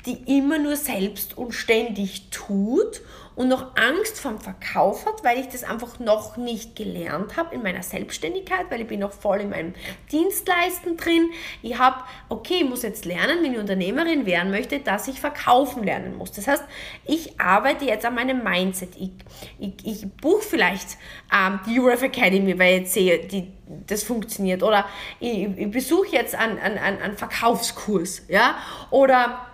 die 0.06 0.38
immer 0.38 0.58
nur 0.58 0.76
selbst 0.76 1.38
und 1.38 1.54
ständig 1.54 2.30
tut 2.30 3.02
und 3.36 3.48
noch 3.48 3.76
Angst 3.76 4.20
vom 4.20 4.40
Verkauf 4.40 5.06
hat, 5.06 5.24
weil 5.24 5.40
ich 5.40 5.48
das 5.50 5.64
einfach 5.64 6.00
noch 6.00 6.38
nicht 6.38 6.76
gelernt 6.76 7.36
habe 7.38 7.56
in 7.56 7.64
meiner 7.64 7.82
Selbstständigkeit, 7.82 8.66
weil 8.70 8.82
ich 8.82 8.88
bin 8.88 9.00
noch 9.00 9.12
voll 9.12 9.42
in 9.42 9.50
meinem 9.50 9.74
Dienstleisten 10.12 10.98
drin. 10.98 11.32
Ich 11.62 11.78
habe, 11.78 12.04
okay, 12.30 12.62
ich 12.62 12.70
muss 12.70 12.84
jetzt 12.84 13.06
lernen, 13.06 13.44
wenn 13.44 13.54
ich 13.54 13.60
Unternehmerin 13.60 14.26
werden 14.26 14.52
möchte, 14.52 14.80
dass 14.80 15.08
ich 15.08 15.20
verkaufen 15.20 15.84
lernen 15.84 16.18
muss. 16.18 16.32
Das 16.32 16.48
heißt, 16.48 16.64
ich 17.06 17.40
arbeite 17.40 17.86
jetzt 17.86 18.06
an 18.06 18.16
meinem 18.16 18.44
Mindset. 18.44 18.96
Ich, 18.98 19.12
ich, 19.60 19.74
ich 19.86 20.12
buche 20.18 20.44
vielleicht 20.44 20.98
ähm, 21.34 21.60
die 21.66 21.80
URF 21.80 22.04
Academy, 22.04 22.58
weil 22.60 22.74
ich 22.74 22.80
jetzt 22.82 22.94
sehe, 22.94 23.20
die, 23.26 23.52
das 23.88 24.04
funktioniert. 24.04 24.62
Oder 24.62 24.86
ich, 25.20 25.48
ich 25.58 25.72
besuche 25.72 26.10
jetzt 26.12 26.36
einen, 26.36 26.60
einen, 26.60 26.78
einen 26.78 27.18
Verkaufskurs. 27.18 28.24
Ja? 28.28 28.58
Oder 28.92 29.53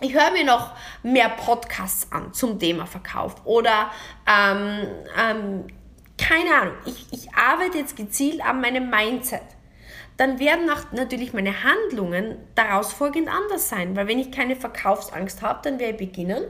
ich 0.00 0.14
höre 0.14 0.30
mir 0.32 0.44
noch 0.44 0.72
mehr 1.02 1.28
Podcasts 1.28 2.10
an 2.10 2.32
zum 2.34 2.58
Thema 2.58 2.86
Verkauf 2.86 3.34
oder 3.44 3.90
ähm, 4.26 4.86
ähm, 5.18 5.66
keine 6.18 6.54
Ahnung, 6.54 6.74
ich, 6.86 7.06
ich 7.12 7.34
arbeite 7.34 7.78
jetzt 7.78 7.96
gezielt 7.96 8.44
an 8.44 8.60
meinem 8.60 8.88
Mindset. 8.90 9.42
Dann 10.16 10.38
werden 10.38 10.70
auch 10.70 10.92
natürlich 10.92 11.32
meine 11.32 11.64
Handlungen 11.64 12.36
daraus 12.54 12.92
folgend 12.92 13.28
anders 13.28 13.68
sein, 13.68 13.96
weil 13.96 14.06
wenn 14.06 14.20
ich 14.20 14.30
keine 14.30 14.54
Verkaufsangst 14.54 15.42
habe, 15.42 15.60
dann 15.64 15.80
werde 15.80 15.94
ich 15.94 16.08
beginnen, 16.08 16.44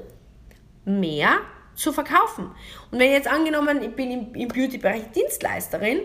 mehr 0.84 1.38
zu 1.74 1.92
verkaufen. 1.92 2.50
Und 2.90 2.98
wenn 2.98 3.10
jetzt 3.10 3.26
angenommen, 3.26 3.82
ich 3.82 3.94
bin 3.96 4.10
im, 4.10 4.34
im 4.34 4.48
Beauty-Bereich 4.48 5.10
Dienstleisterin 5.12 6.00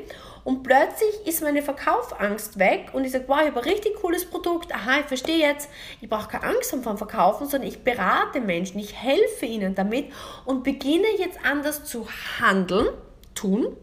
und 0.49 0.63
plötzlich 0.63 1.27
ist 1.27 1.43
meine 1.43 1.61
Verkaufsangst 1.61 2.57
weg 2.57 2.89
und 2.93 3.05
ich 3.05 3.11
sage, 3.11 3.25
wow, 3.27 3.37
ich 3.39 3.49
habe 3.49 3.59
ein 3.59 3.69
richtig 3.69 3.93
cooles 4.01 4.25
Produkt, 4.25 4.73
aha, 4.73 5.01
ich 5.01 5.05
verstehe 5.05 5.37
jetzt, 5.37 5.69
ich 6.01 6.09
brauche 6.09 6.27
keine 6.27 6.45
Angst 6.45 6.73
haben 6.73 6.81
vom 6.81 6.97
Verkaufen, 6.97 7.47
sondern 7.47 7.69
ich 7.69 7.83
berate 7.83 8.41
Menschen, 8.41 8.79
ich 8.79 8.95
helfe 8.95 9.45
ihnen 9.45 9.75
damit 9.75 10.11
und 10.45 10.63
beginne 10.63 11.05
jetzt 11.19 11.37
anders 11.45 11.85
zu 11.85 12.07
handeln, 12.39 12.87
tun, 13.35 13.77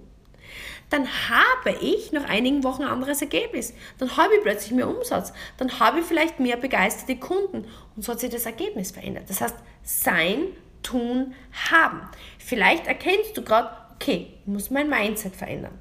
dann 0.90 1.06
habe 1.06 1.78
ich 1.80 2.10
nach 2.10 2.28
einigen 2.28 2.64
Wochen 2.64 2.82
ein 2.82 2.88
anderes 2.88 3.22
Ergebnis. 3.22 3.72
Dann 3.98 4.16
habe 4.16 4.34
ich 4.34 4.42
plötzlich 4.42 4.72
mehr 4.72 4.88
Umsatz. 4.88 5.32
Dann 5.58 5.78
habe 5.78 6.00
ich 6.00 6.04
vielleicht 6.04 6.40
mehr 6.40 6.56
begeisterte 6.56 7.14
Kunden. 7.14 7.64
Und 7.94 8.04
so 8.04 8.10
hat 8.10 8.18
sich 8.18 8.30
das 8.30 8.44
Ergebnis 8.44 8.90
verändert. 8.90 9.30
Das 9.30 9.40
heißt, 9.40 9.56
sein, 9.84 10.48
tun, 10.82 11.34
haben. 11.70 12.02
Vielleicht 12.38 12.88
erkennst 12.88 13.36
du 13.36 13.42
gerade, 13.42 13.70
okay, 13.94 14.34
ich 14.40 14.46
muss 14.48 14.70
mein 14.70 14.90
Mindset 14.90 15.36
verändern. 15.36 15.78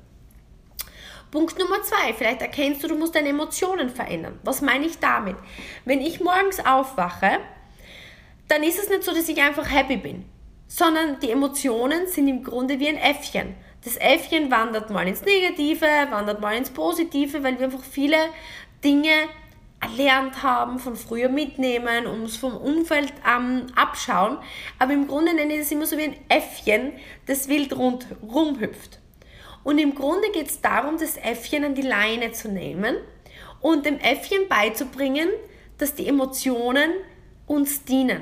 Punkt 1.36 1.60
Nummer 1.60 1.84
zwei, 1.84 2.14
vielleicht 2.14 2.42
erkennst 2.42 2.82
du, 2.82 2.88
du 2.88 2.96
musst 2.96 3.14
deine 3.14 3.28
Emotionen 3.28 3.90
verändern. 3.90 4.40
Was 4.46 4.62
meine 4.62 4.86
ich 4.86 5.00
damit? 5.00 5.36
Wenn 5.84 6.00
ich 6.00 6.22
morgens 6.22 6.66
aufwache, 6.66 7.40
dann 8.48 8.64
ist 8.64 8.80
es 8.80 8.88
nicht 8.88 9.04
so, 9.04 9.14
dass 9.14 9.28
ich 9.28 9.42
einfach 9.42 9.70
happy 9.70 9.98
bin, 9.98 10.24
sondern 10.70 11.20
die 11.20 11.32
Emotionen 11.32 12.08
sind 12.08 12.30
im 12.30 12.42
Grunde 12.42 12.80
wie 12.80 12.88
ein 12.88 12.96
Äffchen. 12.96 13.54
Das 13.84 13.98
Äffchen 13.98 14.50
wandert 14.50 14.90
mal 14.92 15.06
ins 15.10 15.24
Negative, 15.24 15.86
wandert 16.10 16.40
mal 16.40 16.56
ins 16.56 16.70
Positive, 16.70 17.44
weil 17.44 17.60
wir 17.60 17.66
einfach 17.66 17.84
viele 17.84 18.16
Dinge 18.82 19.12
erlernt 19.82 20.42
haben, 20.42 20.80
von 20.80 20.96
früher 20.96 21.28
mitnehmen, 21.28 22.08
uns 22.08 22.38
vom 22.38 22.56
Umfeld 22.56 23.12
ähm, 23.30 23.66
abschauen. 23.76 24.38
Aber 24.80 24.94
im 24.94 25.06
Grunde 25.06 25.34
nenne 25.34 25.56
ich 25.56 25.60
es 25.60 25.72
immer 25.74 25.86
so 25.86 25.98
wie 25.98 26.04
ein 26.04 26.16
Äffchen, 26.30 26.94
das 27.26 27.50
wild 27.50 27.76
rundherum 27.76 28.58
hüpft. 28.62 29.00
Und 29.66 29.80
im 29.80 29.96
Grunde 29.96 30.30
geht 30.32 30.48
es 30.48 30.62
darum, 30.62 30.98
das 31.00 31.18
Äffchen 31.18 31.66
an 31.66 31.74
die 31.74 31.82
Leine 31.82 32.32
zu 32.32 32.50
nehmen 32.50 32.98
und 33.62 33.84
dem 33.88 33.98
Äffchen 33.98 34.48
beizubringen, 34.48 35.28
dass 35.80 35.96
die 35.96 36.08
Emotionen 36.08 36.92
uns 37.48 37.84
dienen. 37.84 38.22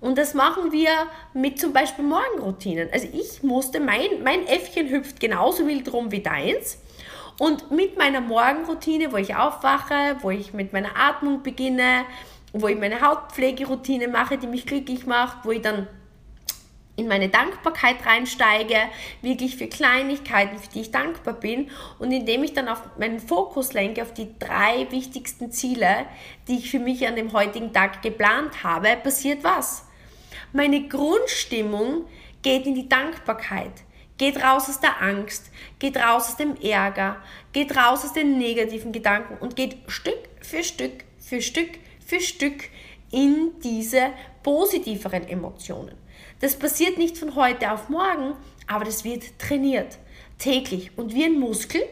Und 0.00 0.18
das 0.18 0.34
machen 0.34 0.72
wir 0.72 0.90
mit 1.32 1.60
zum 1.60 1.72
Beispiel 1.72 2.04
Morgenroutinen. 2.04 2.88
Also 2.92 3.06
ich 3.12 3.44
musste, 3.44 3.78
mein, 3.78 4.24
mein 4.24 4.44
Äffchen 4.48 4.90
hüpft 4.90 5.20
genauso 5.20 5.64
wild 5.68 5.92
rum 5.92 6.10
wie 6.10 6.22
deins. 6.22 6.80
Und 7.38 7.70
mit 7.70 7.96
meiner 7.96 8.20
Morgenroutine, 8.20 9.12
wo 9.12 9.16
ich 9.16 9.36
aufwache, 9.36 10.16
wo 10.22 10.30
ich 10.30 10.52
mit 10.52 10.72
meiner 10.72 10.96
Atmung 10.96 11.44
beginne, 11.44 12.04
wo 12.52 12.66
ich 12.66 12.76
meine 12.76 13.00
Hautpflegeroutine 13.00 14.08
mache, 14.08 14.38
die 14.38 14.48
mich 14.48 14.66
glücklich 14.66 15.06
macht, 15.06 15.44
wo 15.44 15.52
ich 15.52 15.62
dann 15.62 15.86
in 17.00 17.08
meine 17.08 17.28
Dankbarkeit 17.28 18.04
reinsteige, 18.06 18.76
wirklich 19.22 19.56
für 19.56 19.66
Kleinigkeiten, 19.66 20.58
für 20.58 20.68
die 20.68 20.82
ich 20.82 20.90
dankbar 20.90 21.34
bin 21.34 21.70
und 21.98 22.12
indem 22.12 22.44
ich 22.44 22.52
dann 22.52 22.68
auf 22.68 22.82
meinen 22.98 23.18
Fokus 23.18 23.72
lenke 23.72 24.02
auf 24.02 24.14
die 24.14 24.28
drei 24.38 24.86
wichtigsten 24.90 25.50
Ziele, 25.50 26.06
die 26.46 26.58
ich 26.58 26.70
für 26.70 26.78
mich 26.78 27.06
an 27.08 27.16
dem 27.16 27.32
heutigen 27.32 27.72
Tag 27.72 28.02
geplant 28.02 28.62
habe, 28.62 28.96
passiert 29.02 29.42
was? 29.42 29.86
Meine 30.52 30.86
Grundstimmung 30.88 32.04
geht 32.42 32.66
in 32.66 32.74
die 32.74 32.88
Dankbarkeit. 32.88 33.72
Geht 34.18 34.42
raus 34.42 34.68
aus 34.68 34.80
der 34.80 35.00
Angst, 35.00 35.50
geht 35.78 35.96
raus 35.96 36.28
aus 36.28 36.36
dem 36.36 36.54
Ärger, 36.60 37.16
geht 37.52 37.74
raus 37.74 38.04
aus 38.04 38.12
den 38.12 38.36
negativen 38.36 38.92
Gedanken 38.92 39.38
und 39.38 39.56
geht 39.56 39.78
Stück 39.86 40.28
für 40.42 40.62
Stück 40.62 41.04
für 41.18 41.40
Stück 41.40 41.70
für 42.04 42.20
Stück 42.20 42.64
in 43.10 43.52
diese 43.62 44.10
positiveren 44.42 45.26
Emotionen. 45.26 45.99
Das 46.40 46.56
passiert 46.56 46.96
nicht 46.96 47.18
von 47.18 47.34
heute 47.34 47.70
auf 47.70 47.90
morgen, 47.90 48.34
aber 48.66 48.86
das 48.86 49.04
wird 49.04 49.38
trainiert, 49.38 49.98
täglich. 50.38 50.90
Und 50.96 51.14
wie 51.14 51.24
ein 51.24 51.38
Muskel, 51.38 51.82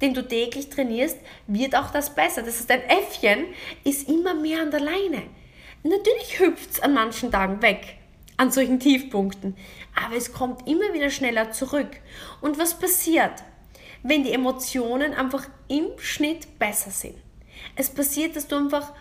den 0.00 0.12
du 0.12 0.26
täglich 0.26 0.70
trainierst, 0.70 1.18
wird 1.46 1.76
auch 1.76 1.90
das 1.90 2.14
besser. 2.14 2.42
Das 2.42 2.58
heißt, 2.58 2.70
dein 2.70 2.82
Äffchen 2.82 3.46
ist 3.84 4.08
immer 4.08 4.34
mehr 4.34 4.62
an 4.62 4.72
der 4.72 4.80
Leine. 4.80 5.22
Natürlich 5.84 6.40
hüpft 6.40 6.72
es 6.72 6.80
an 6.80 6.94
manchen 6.94 7.30
Tagen 7.30 7.62
weg, 7.62 7.96
an 8.36 8.50
solchen 8.50 8.80
Tiefpunkten. 8.80 9.56
Aber 9.94 10.16
es 10.16 10.32
kommt 10.32 10.68
immer 10.68 10.92
wieder 10.92 11.10
schneller 11.10 11.52
zurück. 11.52 11.90
Und 12.40 12.58
was 12.58 12.78
passiert, 12.78 13.44
wenn 14.02 14.24
die 14.24 14.32
Emotionen 14.32 15.14
einfach 15.14 15.48
im 15.68 15.86
Schnitt 15.98 16.58
besser 16.58 16.90
sind? 16.90 17.16
Es 17.76 17.88
passiert, 17.88 18.34
dass 18.34 18.48
du 18.48 18.56
einfach 18.56 18.92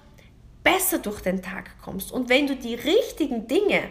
besser 0.64 1.00
durch 1.00 1.22
den 1.22 1.42
Tag 1.42 1.72
kommst. 1.82 2.12
Und 2.12 2.30
wenn 2.30 2.46
du 2.46 2.56
die 2.56 2.76
richtigen 2.76 3.48
Dinge 3.48 3.90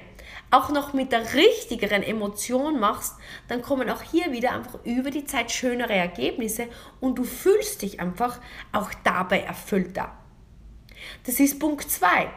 auch 0.51 0.71
noch 0.71 0.93
mit 0.93 1.13
der 1.13 1.35
richtigeren 1.35 2.03
Emotion 2.03 2.81
machst, 2.81 3.15
dann 3.49 3.63
kommen 3.63 3.89
auch 3.89 4.03
hier 4.03 4.33
wieder 4.33 4.53
einfach 4.53 4.85
über 4.85 5.11
die 5.11 5.25
Zeit 5.25 5.51
schönere 5.51 5.93
Ergebnisse 5.93 6.69
und 7.01 7.19
du 7.19 7.25
fühlst 7.25 7.83
dich 7.83 8.01
einfach 8.01 8.41
auch 8.73 8.91
dabei 9.05 9.41
erfüllter. 9.41 10.13
Das 11.25 11.41
ist 11.41 11.59
Punkt 11.59 11.91
2. 11.91 12.29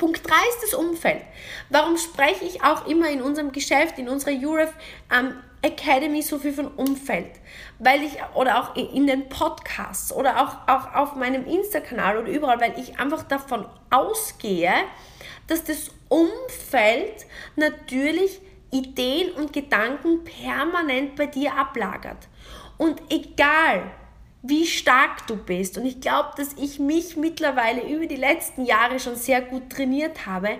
Punkt 0.00 0.26
3 0.26 0.34
ist 0.48 0.62
das 0.62 0.74
Umfeld. 0.74 1.22
Warum 1.68 1.98
spreche 1.98 2.44
ich 2.44 2.62
auch 2.62 2.86
immer 2.86 3.10
in 3.10 3.20
unserem 3.20 3.52
Geschäft, 3.52 3.98
in 3.98 4.08
unserer 4.08 4.32
UREF 4.32 4.72
ähm, 5.14 5.34
Academy 5.60 6.22
so 6.22 6.38
viel 6.38 6.54
von 6.54 6.68
Umfeld? 6.68 7.32
Weil 7.78 8.02
ich, 8.02 8.12
oder 8.34 8.60
auch 8.60 8.76
in 8.76 9.06
den 9.06 9.28
Podcasts 9.28 10.10
oder 10.10 10.40
auch, 10.40 10.72
auch 10.72 10.94
auf 10.94 11.16
meinem 11.16 11.46
Insta-Kanal 11.46 12.16
oder 12.16 12.28
überall, 12.28 12.60
weil 12.60 12.78
ich 12.78 12.98
einfach 12.98 13.24
davon 13.24 13.66
ausgehe, 13.90 14.72
dass 15.50 15.64
das 15.64 15.90
Umfeld 16.08 17.26
natürlich 17.56 18.40
Ideen 18.70 19.32
und 19.32 19.52
Gedanken 19.52 20.24
permanent 20.24 21.16
bei 21.16 21.26
dir 21.26 21.54
ablagert. 21.56 22.28
Und 22.78 23.02
egal, 23.10 23.90
wie 24.42 24.66
stark 24.66 25.26
du 25.26 25.36
bist. 25.36 25.76
Und 25.76 25.84
ich 25.86 26.00
glaube, 26.00 26.30
dass 26.36 26.54
ich 26.54 26.78
mich 26.78 27.16
mittlerweile 27.16 27.82
über 27.82 28.06
die 28.06 28.16
letzten 28.16 28.64
Jahre 28.64 28.98
schon 28.98 29.16
sehr 29.16 29.42
gut 29.42 29.70
trainiert 29.70 30.26
habe. 30.26 30.50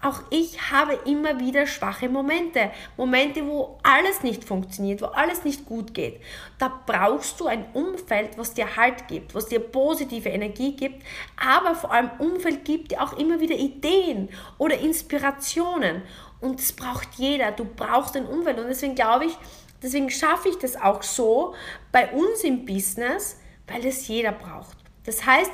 Auch 0.00 0.22
ich 0.30 0.70
habe 0.70 0.94
immer 1.06 1.40
wieder 1.40 1.66
schwache 1.66 2.08
Momente. 2.08 2.70
Momente, 2.96 3.44
wo 3.46 3.78
alles 3.82 4.22
nicht 4.22 4.44
funktioniert, 4.44 5.02
wo 5.02 5.06
alles 5.06 5.44
nicht 5.44 5.66
gut 5.66 5.92
geht. 5.92 6.20
Da 6.58 6.80
brauchst 6.86 7.40
du 7.40 7.46
ein 7.46 7.66
Umfeld, 7.72 8.38
was 8.38 8.54
dir 8.54 8.76
Halt 8.76 9.08
gibt, 9.08 9.34
was 9.34 9.46
dir 9.46 9.58
positive 9.58 10.28
Energie 10.28 10.76
gibt, 10.76 11.04
aber 11.36 11.74
vor 11.74 11.92
allem 11.92 12.10
Umfeld 12.18 12.64
gibt 12.64 12.92
dir 12.92 13.02
auch 13.02 13.18
immer 13.18 13.40
wieder 13.40 13.56
Ideen 13.56 14.28
oder 14.56 14.78
Inspirationen. 14.78 16.02
Und 16.40 16.60
das 16.60 16.72
braucht 16.72 17.08
jeder. 17.16 17.50
Du 17.50 17.64
brauchst 17.64 18.16
ein 18.16 18.26
Umfeld. 18.26 18.60
Und 18.60 18.68
deswegen 18.68 18.94
glaube 18.94 19.24
ich, 19.26 19.36
Deswegen 19.82 20.10
schaffe 20.10 20.48
ich 20.48 20.58
das 20.58 20.76
auch 20.76 21.02
so 21.02 21.54
bei 21.92 22.10
uns 22.12 22.42
im 22.42 22.64
Business, 22.64 23.36
weil 23.66 23.86
es 23.86 24.08
jeder 24.08 24.32
braucht. 24.32 24.76
Das 25.04 25.24
heißt, 25.24 25.52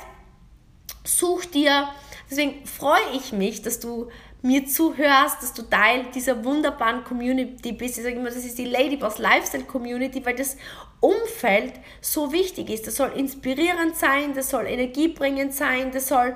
such 1.03 1.45
dir, 1.45 1.89
deswegen 2.29 2.65
freue 2.65 3.11
ich 3.13 3.31
mich, 3.31 3.61
dass 3.61 3.79
du 3.79 4.09
mir 4.45 4.67
zuhörst, 4.67 5.41
dass 5.41 5.53
du 5.53 5.63
Teil 5.63 6.05
dieser 6.13 6.45
wunderbaren 6.45 7.03
Community 7.03 7.71
bist. 7.71 7.97
Ich 7.97 8.03
sage 8.03 8.15
immer, 8.15 8.29
das 8.29 8.45
ist 8.45 8.57
die 8.59 8.65
Ladyboss 8.65 9.17
Lifestyle 9.17 9.63
Community, 9.63 10.23
weil 10.23 10.35
das 10.35 10.55
Umfeld 10.99 11.73
so 11.99 12.31
wichtig 12.31 12.69
ist. 12.69 12.85
Das 12.85 12.95
soll 12.95 13.11
inspirierend 13.15 13.95
sein, 13.95 14.35
das 14.35 14.51
soll 14.51 14.67
energiebringend 14.67 15.53
sein, 15.53 15.91
das 15.91 16.07
soll 16.07 16.35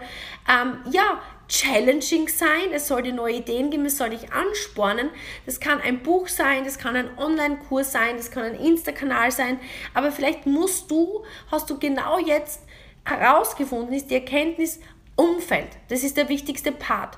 ähm, 0.50 0.80
ja 0.91 1.22
challenging 1.48 2.28
sein, 2.28 2.72
es 2.74 2.88
soll 2.88 3.04
dir 3.04 3.13
neue 3.13 3.36
Ideen 3.36 3.69
geben, 3.69 3.86
es 3.86 3.98
soll 3.98 4.10
dich 4.10 4.34
anspornen. 4.34 5.10
Das 5.45 5.60
kann 5.60 5.80
ein 5.80 6.02
Buch 6.02 6.28
sein, 6.28 6.63
das 6.63 6.80
kann 6.80 6.95
ein 6.95 7.15
Online-Kurs 7.15 7.91
sein, 7.91 8.17
das 8.17 8.32
kann 8.32 8.43
ein 8.43 8.56
Insta-Kanal 8.56 9.32
sein, 9.32 9.60
aber 9.93 10.12
vielleicht 10.12 10.48
musst 10.48 10.89
du, 10.89 11.24
hast 11.52 11.69
du 11.69 11.78
genau 11.78 12.17
jetzt 12.17 12.62
herausgefunden, 13.06 13.93
ist 13.93 14.10
die 14.10 14.15
Erkenntnis 14.15 14.80
Umfeld. 15.19 15.67
Das 15.89 16.04
ist 16.04 16.15
der 16.15 16.30
wichtigste 16.30 16.72
Part. 16.72 17.17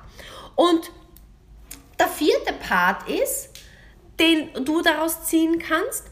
Und 0.55 0.91
der 1.99 2.07
vierte 2.07 2.53
Part 2.53 3.07
ist, 3.09 3.49
den 4.19 4.65
du 4.65 4.81
daraus 4.81 5.23
ziehen 5.25 5.59
kannst, 5.59 6.05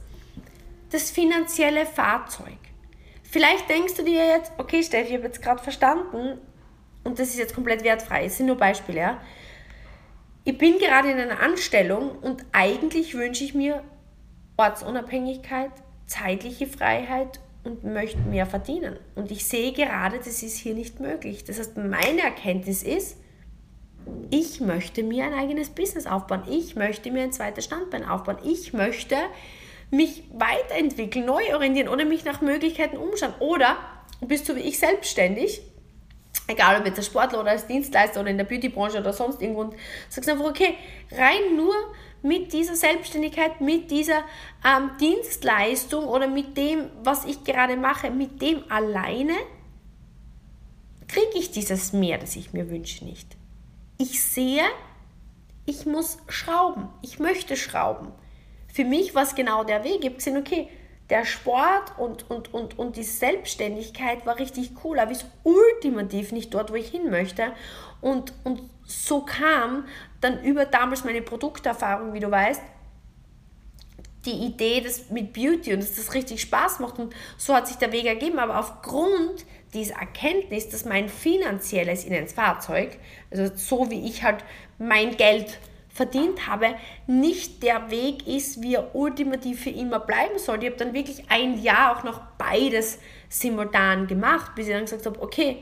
das 0.92 1.12
finanzielle 1.12 1.86
Fahrzeug. 1.86 2.58
Vielleicht 3.24 3.70
denkst 3.70 3.94
du 3.96 4.04
dir 4.04 4.26
jetzt, 4.26 4.52
okay 4.58 4.82
Steffi, 4.84 5.10
ich 5.10 5.14
habe 5.16 5.26
jetzt 5.26 5.42
gerade 5.42 5.62
verstanden, 5.62 6.40
und 7.04 7.20
das 7.20 7.30
ist 7.30 7.38
jetzt 7.38 7.56
komplett 7.56 7.84
wertfrei, 7.84 8.26
es 8.26 8.38
sind 8.38 8.48
nur 8.48 8.58
Beispiele, 8.58 9.00
ja. 9.00 9.22
Ich 10.46 10.58
bin 10.58 10.80
gerade 10.80 11.12
in 11.12 11.20
einer 11.20 11.40
Anstellung 11.42 12.18
und 12.20 12.44
eigentlich 12.52 13.14
wünsche 13.14 13.44
ich 13.44 13.54
mir 13.54 13.84
Ortsunabhängigkeit, 14.58 15.72
zeitliche 16.08 16.66
Freiheit 16.66 17.40
und 17.64 17.84
möchte 17.84 18.20
mehr 18.20 18.48
verdienen. 18.48 18.98
Und 19.16 19.30
ich 19.32 19.46
sehe 19.46 19.74
gerade, 19.74 20.18
das 20.18 20.42
ist 20.42 20.58
hier 20.58 20.74
nicht 20.74 21.00
möglich. 21.00 21.44
Das 21.44 21.60
heißt, 21.60 21.78
meine 21.78 22.22
Erkenntnis 22.22 22.82
ist, 22.82 23.18
ich 24.30 24.62
möchte 24.62 25.04
mir 25.04 25.26
ein 25.26 25.34
eigenes 25.34 25.70
Business 25.70 26.06
aufbauen. 26.06 26.44
Ich 26.50 26.76
möchte 26.76 27.12
mir 27.12 27.24
ein 27.24 27.32
zweites 27.32 27.66
Standbein 27.66 28.06
aufbauen. 28.08 28.38
Ich 28.44 28.74
möchte 28.74 29.16
mich 29.92 30.24
weiterentwickeln, 30.34 31.26
neu 31.26 31.54
orientieren 31.54 31.88
oder 31.90 32.06
mich 32.06 32.26
nach 32.26 32.42
Möglichkeiten 32.42 32.98
umschauen. 32.98 33.34
Oder 33.40 33.78
bist 34.22 34.48
du 34.50 34.56
wie 34.56 34.62
ich 34.62 34.80
selbstständig 34.80 35.62
egal 36.50 36.80
ob 36.80 36.86
jetzt 36.86 36.98
als 36.98 37.08
Sportler 37.08 37.42
oder 37.42 37.52
als 37.52 37.68
Dienstleister 37.68 38.20
oder 38.22 38.30
in 38.30 38.38
der 38.38 38.46
Beautybranche 38.46 39.00
oder 39.00 39.14
sonst 39.14 39.42
irgendwo, 39.42 39.62
und 39.62 39.76
sagst 40.10 40.30
einfach, 40.30 40.46
okay, 40.46 40.76
rein 41.12 41.56
nur 41.56 41.76
mit 42.22 42.52
dieser 42.52 42.76
Selbstständigkeit, 42.76 43.62
mit 43.62 43.92
dieser 43.92 44.24
ähm, 44.66 44.92
Dienstleistung 45.00 46.06
oder 46.06 46.28
mit 46.28 46.58
dem, 46.58 46.90
was 47.04 47.26
ich 47.26 47.44
gerade 47.44 47.78
mache, 47.78 48.10
mit 48.12 48.42
dem 48.42 48.64
alleine, 48.70 49.34
kriege 51.08 51.38
ich 51.38 51.52
dieses 51.52 51.94
Mehr, 51.94 52.18
das 52.18 52.36
ich 52.36 52.52
mir 52.52 52.70
wünsche, 52.70 53.06
nicht. 53.06 53.39
Ich 54.02 54.24
sehe, 54.24 54.64
ich 55.66 55.86
muss 55.86 56.20
schrauben, 56.30 56.88
ich 57.02 57.20
möchte 57.20 57.58
schrauben. 57.58 58.14
Für 58.74 58.86
mich 58.86 59.14
war 59.14 59.24
es 59.24 59.36
genau 59.36 59.66
der 59.66 59.84
Weg. 59.84 60.06
Ich 60.06 60.26
habe 60.26 60.40
okay, 60.40 60.70
der 61.10 61.26
Sport 61.26 61.92
und, 61.98 62.32
und, 62.32 62.54
und, 62.54 62.80
und 62.80 62.96
die 62.96 63.04
Selbstständigkeit 63.04 64.26
war 64.26 64.40
richtig 64.40 64.72
cool, 64.86 65.00
aber 65.00 65.12
ist 65.12 65.26
ultimativ 65.44 66.32
nicht 66.32 66.54
dort, 66.54 66.72
wo 66.72 66.76
ich 66.76 66.88
hin 66.88 67.10
möchte. 67.10 67.52
Und, 68.00 68.32
und 68.46 68.62
so 68.86 69.20
kam 69.26 69.86
dann 70.22 70.46
über 70.46 70.66
damals 70.66 71.04
meine 71.04 71.22
Produkterfahrung, 71.22 72.14
wie 72.14 72.22
du 72.22 72.32
weißt, 72.32 72.62
die 74.26 74.46
Idee 74.46 74.80
das 74.80 75.10
mit 75.10 75.34
Beauty 75.34 75.74
und 75.74 75.82
dass 75.82 75.96
das 75.96 76.14
richtig 76.14 76.42
Spaß 76.42 76.80
macht 76.80 77.00
und 77.00 77.14
so 77.38 77.54
hat 77.54 77.68
sich 77.68 77.76
der 77.76 77.92
Weg 77.92 78.06
ergeben. 78.06 78.40
Aber 78.40 78.60
aufgrund 78.60 79.46
dieser 79.74 79.96
Erkenntnis, 79.96 80.70
dass 80.70 80.86
mein 80.86 81.10
finanzielles 81.10 82.06
in 82.06 82.28
Fahrzeug, 82.28 82.98
also 83.32 83.56
so 83.56 83.90
wie 83.92 84.08
ich 84.08 84.24
halt 84.24 84.44
mein 84.78 85.16
Geld 85.18 85.60
verdient 85.90 86.48
habe, 86.48 86.76
nicht 87.08 87.62
der 87.62 87.92
Weg 87.92 88.26
ist, 88.28 88.62
wie 88.62 88.76
er 88.76 88.96
ultimativ 88.96 89.64
für 89.64 89.70
immer 89.70 90.00
bleiben 90.00 90.38
soll. 90.40 90.64
Ich 90.64 90.70
habe 90.70 90.78
dann 90.78 90.94
wirklich 90.94 91.30
ein 91.30 91.62
Jahr 91.62 91.98
auch 91.98 92.04
noch 92.04 92.22
beides 92.38 93.00
simultan 93.28 94.08
gemacht, 94.08 94.56
bis 94.56 94.68
ich 94.68 94.74
dann 94.74 94.86
gesagt 94.86 95.06
habe, 95.06 95.22
okay, 95.22 95.58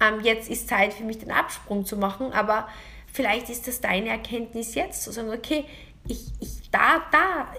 ähm, 0.00 0.20
jetzt 0.22 0.50
ist 0.50 0.68
Zeit 0.68 0.92
für 0.92 1.04
mich 1.04 1.18
den 1.18 1.30
Absprung 1.30 1.86
zu 1.86 1.96
machen, 1.96 2.32
aber 2.32 2.68
vielleicht 3.12 3.48
ist 3.48 3.68
das 3.68 3.80
deine 3.80 4.08
Erkenntnis 4.08 4.74
jetzt, 4.74 5.02
zu 5.02 5.12
sagen, 5.12 5.30
okay, 5.30 5.64
ich, 6.08 6.32
ich, 6.40 6.70
da, 6.70 7.02
da 7.12 7.54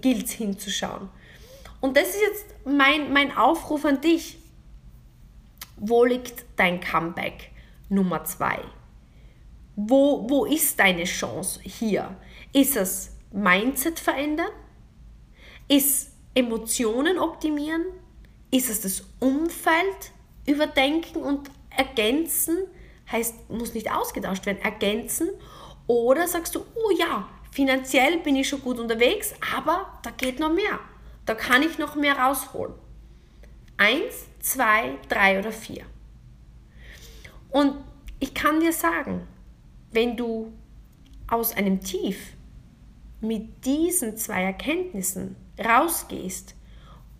gilt 0.00 0.26
es 0.26 0.32
hinzuschauen. 0.32 1.08
Und 1.80 1.96
das 1.96 2.10
ist 2.10 2.20
jetzt 2.20 2.46
mein, 2.64 3.12
mein 3.12 3.36
Aufruf 3.36 3.84
an 3.84 4.00
dich. 4.00 4.36
Wo 5.82 6.04
liegt 6.04 6.44
dein 6.56 6.78
Comeback 6.80 7.50
Nummer 7.88 8.22
zwei? 8.24 8.60
Wo, 9.76 10.28
wo 10.28 10.44
ist 10.44 10.78
deine 10.78 11.04
Chance 11.04 11.58
hier? 11.62 12.16
Ist 12.52 12.76
es 12.76 13.16
Mindset 13.32 13.98
verändern? 13.98 14.50
Ist 15.68 16.12
Emotionen 16.34 17.18
optimieren? 17.18 17.86
Ist 18.50 18.68
es 18.68 18.82
das 18.82 19.06
Umfeld 19.20 20.12
überdenken 20.44 21.22
und 21.22 21.50
ergänzen? 21.74 22.58
Heißt, 23.10 23.48
muss 23.48 23.72
nicht 23.72 23.90
ausgetauscht 23.90 24.44
werden, 24.44 24.60
ergänzen. 24.60 25.30
Oder 25.86 26.28
sagst 26.28 26.54
du, 26.56 26.60
oh 26.74 26.90
ja, 26.98 27.26
finanziell 27.52 28.18
bin 28.18 28.36
ich 28.36 28.50
schon 28.50 28.60
gut 28.60 28.78
unterwegs, 28.78 29.32
aber 29.56 29.98
da 30.02 30.10
geht 30.10 30.40
noch 30.40 30.52
mehr. 30.52 30.78
Da 31.24 31.34
kann 31.34 31.62
ich 31.62 31.78
noch 31.78 31.94
mehr 31.94 32.18
rausholen. 32.18 32.74
Eins, 33.78 34.26
zwei, 34.40 34.98
drei 35.08 35.38
oder 35.38 35.52
vier. 35.52 35.84
Und 37.50 37.76
ich 38.18 38.34
kann 38.34 38.60
dir 38.60 38.72
sagen, 38.72 39.26
wenn 39.92 40.16
du 40.16 40.52
aus 41.28 41.54
einem 41.56 41.80
Tief 41.80 42.34
mit 43.20 43.64
diesen 43.64 44.16
zwei 44.16 44.42
Erkenntnissen 44.42 45.36
rausgehst 45.62 46.54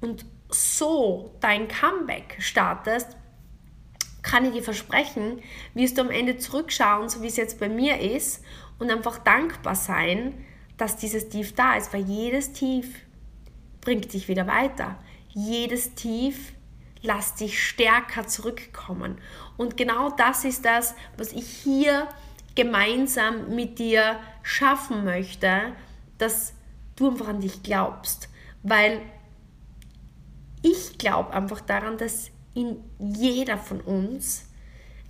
und 0.00 0.24
so 0.48 1.34
dein 1.40 1.68
Comeback 1.68 2.36
startest, 2.38 3.16
kann 4.22 4.44
ich 4.44 4.52
dir 4.52 4.62
versprechen, 4.62 5.40
wirst 5.74 5.96
du 5.96 6.02
am 6.02 6.10
Ende 6.10 6.36
zurückschauen, 6.36 7.08
so 7.08 7.22
wie 7.22 7.28
es 7.28 7.36
jetzt 7.36 7.58
bei 7.58 7.68
mir 7.68 8.00
ist, 8.00 8.42
und 8.78 8.90
einfach 8.90 9.18
dankbar 9.18 9.74
sein, 9.74 10.44
dass 10.76 10.96
dieses 10.96 11.28
Tief 11.28 11.54
da 11.54 11.74
ist, 11.74 11.92
weil 11.92 12.02
jedes 12.02 12.52
Tief 12.52 12.86
bringt 13.80 14.12
dich 14.12 14.28
wieder 14.28 14.46
weiter. 14.46 14.98
Jedes 15.28 15.94
Tief 15.94 16.52
lässt 17.02 17.40
dich 17.40 17.62
stärker 17.62 18.26
zurückkommen. 18.26 19.18
Und 19.56 19.76
genau 19.76 20.10
das 20.10 20.44
ist 20.44 20.64
das, 20.64 20.94
was 21.16 21.32
ich 21.32 21.48
hier 21.48 22.08
gemeinsam 22.54 23.54
mit 23.54 23.78
dir 23.78 24.20
schaffen 24.42 25.04
möchte, 25.04 25.72
dass 26.18 26.54
du 26.96 27.10
einfach 27.10 27.28
an 27.28 27.40
dich 27.40 27.62
glaubst. 27.62 28.28
Weil 28.62 29.00
ich 30.62 30.98
glaube 30.98 31.32
einfach 31.32 31.60
daran, 31.60 31.96
dass 31.96 32.30
in 32.54 32.82
jeder 32.98 33.56
von 33.56 33.80
uns 33.80 34.46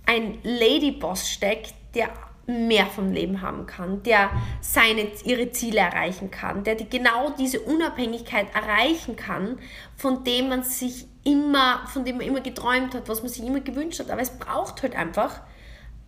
ein 0.05 0.39
Ladyboss 0.43 1.29
steckt, 1.29 1.73
der 1.95 2.09
mehr 2.47 2.87
vom 2.87 3.11
Leben 3.11 3.41
haben 3.41 3.65
kann, 3.65 4.03
der 4.03 4.29
seine, 4.59 5.07
ihre 5.23 5.51
Ziele 5.51 5.79
erreichen 5.79 6.31
kann, 6.31 6.63
der 6.63 6.75
die, 6.75 6.89
genau 6.89 7.29
diese 7.37 7.61
Unabhängigkeit 7.61 8.47
erreichen 8.53 9.15
kann, 9.15 9.59
von 9.95 10.23
dem 10.23 10.49
man 10.49 10.63
sich 10.63 11.05
immer, 11.23 11.87
von 11.87 12.03
dem 12.03 12.17
man 12.17 12.25
immer 12.25 12.41
geträumt 12.41 12.95
hat, 12.95 13.07
was 13.07 13.21
man 13.21 13.31
sich 13.31 13.45
immer 13.45 13.59
gewünscht 13.59 13.99
hat. 13.99 14.09
Aber 14.09 14.21
es 14.21 14.31
braucht 14.31 14.81
halt 14.81 14.95
einfach 14.95 15.41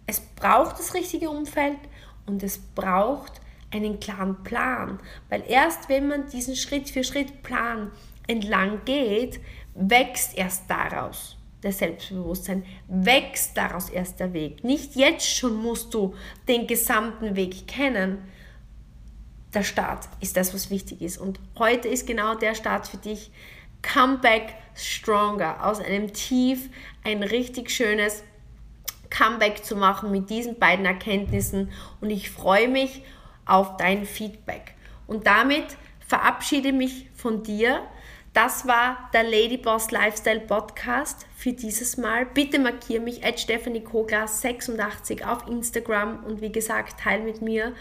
es 0.06 0.20
braucht 0.20 0.80
das 0.80 0.94
richtige 0.94 1.30
Umfeld 1.30 1.80
und 2.26 2.44
es 2.44 2.58
braucht 2.58 3.34
einen 3.72 4.00
klaren 4.00 4.44
Plan. 4.44 5.00
Weil 5.30 5.44
erst 5.48 5.90
wenn 5.90 6.08
man 6.08 6.30
diesen 6.30 6.56
Schritt 6.56 6.90
für 6.90 7.04
Schritt 7.04 7.42
Plan 7.44 7.92
entlang 8.28 8.82
geht, 8.86 9.40
wächst 9.76 10.38
erst 10.38 10.70
daraus 10.70 11.38
das 11.64 11.80
Selbstbewusstsein, 11.80 12.66
wächst 12.88 13.58
daraus 13.58 13.90
erst 13.90 14.20
der 14.20 14.34
Weg. 14.34 14.64
Nicht 14.64 14.96
jetzt 14.96 15.28
schon 15.28 15.56
musst 15.56 15.94
du 15.94 16.14
den 16.48 16.68
gesamten 16.68 17.36
Weg 17.36 17.68
kennen. 17.68 18.20
Der 19.54 19.64
Start 19.64 20.08
ist 20.20 20.36
das, 20.36 20.54
was 20.54 20.70
wichtig 20.70 21.02
ist. 21.02 21.18
Und 21.18 21.40
heute 21.58 21.88
ist 21.88 22.08
genau 22.08 22.36
der 22.36 22.56
Start 22.56 22.88
für 22.88 22.98
dich. 22.98 23.32
Come 23.94 24.18
back 24.18 24.54
stronger. 24.76 25.66
Aus 25.66 25.80
einem 25.80 26.14
Tief 26.14 26.70
ein 27.04 27.24
richtig 27.24 27.70
schönes 27.70 28.24
Comeback 29.14 29.64
zu 29.64 29.76
machen 29.76 30.12
mit 30.12 30.30
diesen 30.30 30.58
beiden 30.58 30.86
Erkenntnissen 30.86 31.72
und 32.02 32.10
ich 32.10 32.32
freue 32.32 32.68
mich 32.68 33.04
auf 33.46 33.78
dein 33.78 34.06
Feedback. 34.06 34.74
Und 35.06 35.28
damit 35.28 35.66
verabschiede 36.00 36.74
mich 36.74 37.10
von 37.14 37.44
dir. 37.44 37.82
Das 38.34 38.68
war 38.68 39.12
der 39.14 39.24
Ladyboss 39.24 39.92
Lifestyle 39.92 40.40
Podcast 40.40 41.28
für 41.36 41.54
dieses 41.54 41.98
Mal. 41.98 42.26
Bitte 42.26 42.58
markiere 42.58 43.04
mich 43.04 43.24
at 43.24 43.40
Stephanie 43.40 43.84
Kogler 43.84 44.28
86 44.28 45.24
auf 45.24 45.48
Instagram 45.48 46.24
und 46.24 46.42
wie 46.42 46.52
gesagt, 46.52 47.00
teile 47.00 47.24
mit 47.24 47.44
mir 47.44 47.74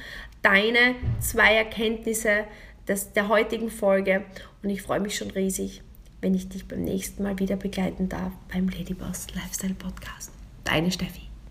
deine 0.42 0.96
zwei 1.20 1.54
Erkenntnisse 1.54 2.44
des, 2.86 3.14
der 3.14 3.28
heutigen 3.28 3.70
Folge 3.70 4.26
und 4.62 4.68
ich 4.68 4.82
freue 4.82 5.00
mich 5.00 5.16
schon 5.16 5.30
riesig, 5.30 5.80
wenn 6.20 6.34
ich 6.34 6.50
dich 6.50 6.68
beim 6.68 6.82
nächsten 6.82 7.22
Mal 7.22 7.38
wieder 7.38 7.56
begleiten 7.56 8.10
darf 8.10 8.32
beim 8.52 8.68
Ladyboss 8.68 9.28
Lifestyle 9.34 9.74
Podcast. 9.74 10.32
Deine 10.64 10.92
Steffi. 10.92 11.31